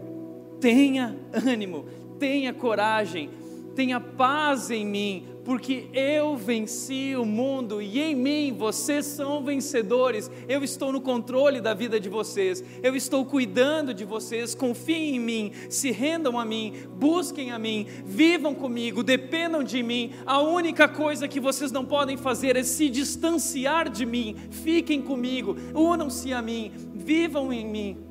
[0.60, 1.86] tenha ânimo,
[2.18, 3.30] tenha coragem,
[3.74, 10.30] tenha paz em mim, porque eu venci o mundo e em mim vocês são vencedores.
[10.48, 14.54] Eu estou no controle da vida de vocês, eu estou cuidando de vocês.
[14.54, 20.12] Confiem em mim, se rendam a mim, busquem a mim, vivam comigo, dependam de mim.
[20.24, 24.36] A única coisa que vocês não podem fazer é se distanciar de mim.
[24.52, 28.09] Fiquem comigo, unam-se a mim, vivam em mim.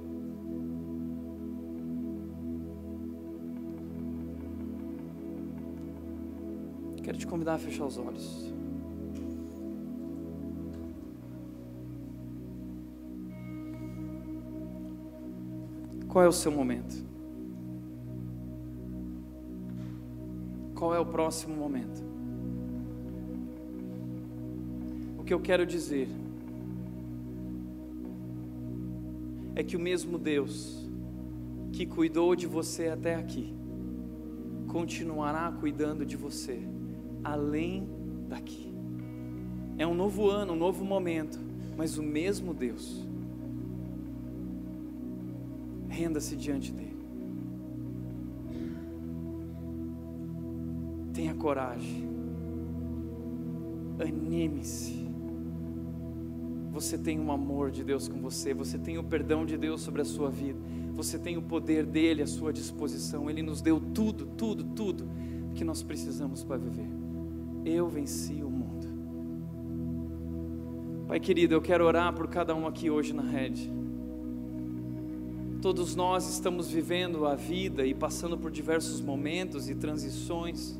[7.09, 8.53] Quero te convidar a fechar os olhos.
[16.07, 17.03] Qual é o seu momento?
[20.75, 21.99] Qual é o próximo momento?
[25.17, 26.07] O que eu quero dizer
[29.55, 30.87] é que o mesmo Deus
[31.71, 33.51] que cuidou de você até aqui,
[34.67, 36.77] continuará cuidando de você
[37.23, 37.87] além
[38.27, 38.73] daqui.
[39.77, 41.39] É um novo ano, um novo momento,
[41.77, 43.07] mas o mesmo Deus.
[45.87, 46.99] Renda-se diante dele.
[51.13, 52.07] Tenha coragem.
[53.99, 55.07] Anime-se.
[56.71, 60.01] Você tem um amor de Deus com você, você tem o perdão de Deus sobre
[60.01, 60.59] a sua vida,
[60.93, 63.29] você tem o poder dele à sua disposição.
[63.29, 65.09] Ele nos deu tudo, tudo, tudo
[65.55, 67.08] que nós precisamos para viver
[67.65, 68.87] eu venci o mundo.
[71.07, 73.71] Pai querido, eu quero orar por cada um aqui hoje na rede.
[75.61, 80.79] Todos nós estamos vivendo a vida e passando por diversos momentos e transições.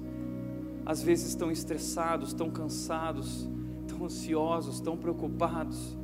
[0.86, 3.50] Às vezes tão estressados, tão cansados,
[3.88, 5.98] tão ansiosos, tão preocupados.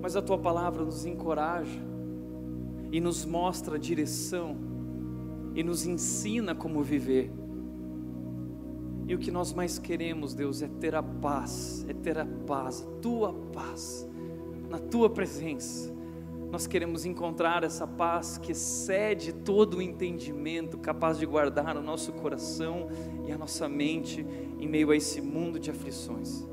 [0.00, 1.80] Mas a tua palavra nos encoraja
[2.90, 4.56] e nos mostra a direção
[5.54, 7.30] e nos ensina como viver.
[9.08, 12.82] E o que nós mais queremos, Deus, é ter a paz, é ter a paz,
[12.82, 14.06] a tua paz,
[14.68, 15.90] na tua presença.
[16.50, 22.12] Nós queremos encontrar essa paz que excede todo o entendimento, capaz de guardar o nosso
[22.12, 22.88] coração
[23.26, 24.26] e a nossa mente
[24.58, 26.46] em meio a esse mundo de aflições.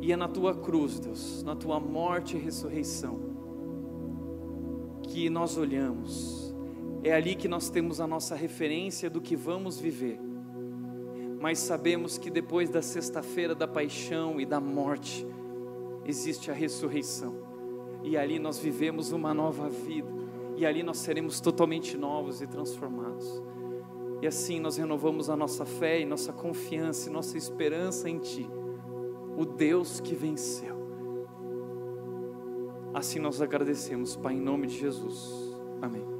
[0.00, 3.18] E é na tua cruz, Deus, na tua morte e ressurreição,
[5.02, 6.51] que nós olhamos
[7.02, 10.20] é ali que nós temos a nossa referência do que vamos viver.
[11.40, 15.26] Mas sabemos que depois da sexta-feira da paixão e da morte,
[16.04, 17.34] existe a ressurreição.
[18.04, 20.08] E ali nós vivemos uma nova vida.
[20.56, 23.42] E ali nós seremos totalmente novos e transformados.
[24.20, 28.48] E assim nós renovamos a nossa fé e nossa confiança e nossa esperança em Ti,
[29.36, 30.76] o Deus que venceu.
[32.94, 35.56] Assim nós agradecemos, Pai, em nome de Jesus.
[35.80, 36.11] Amém.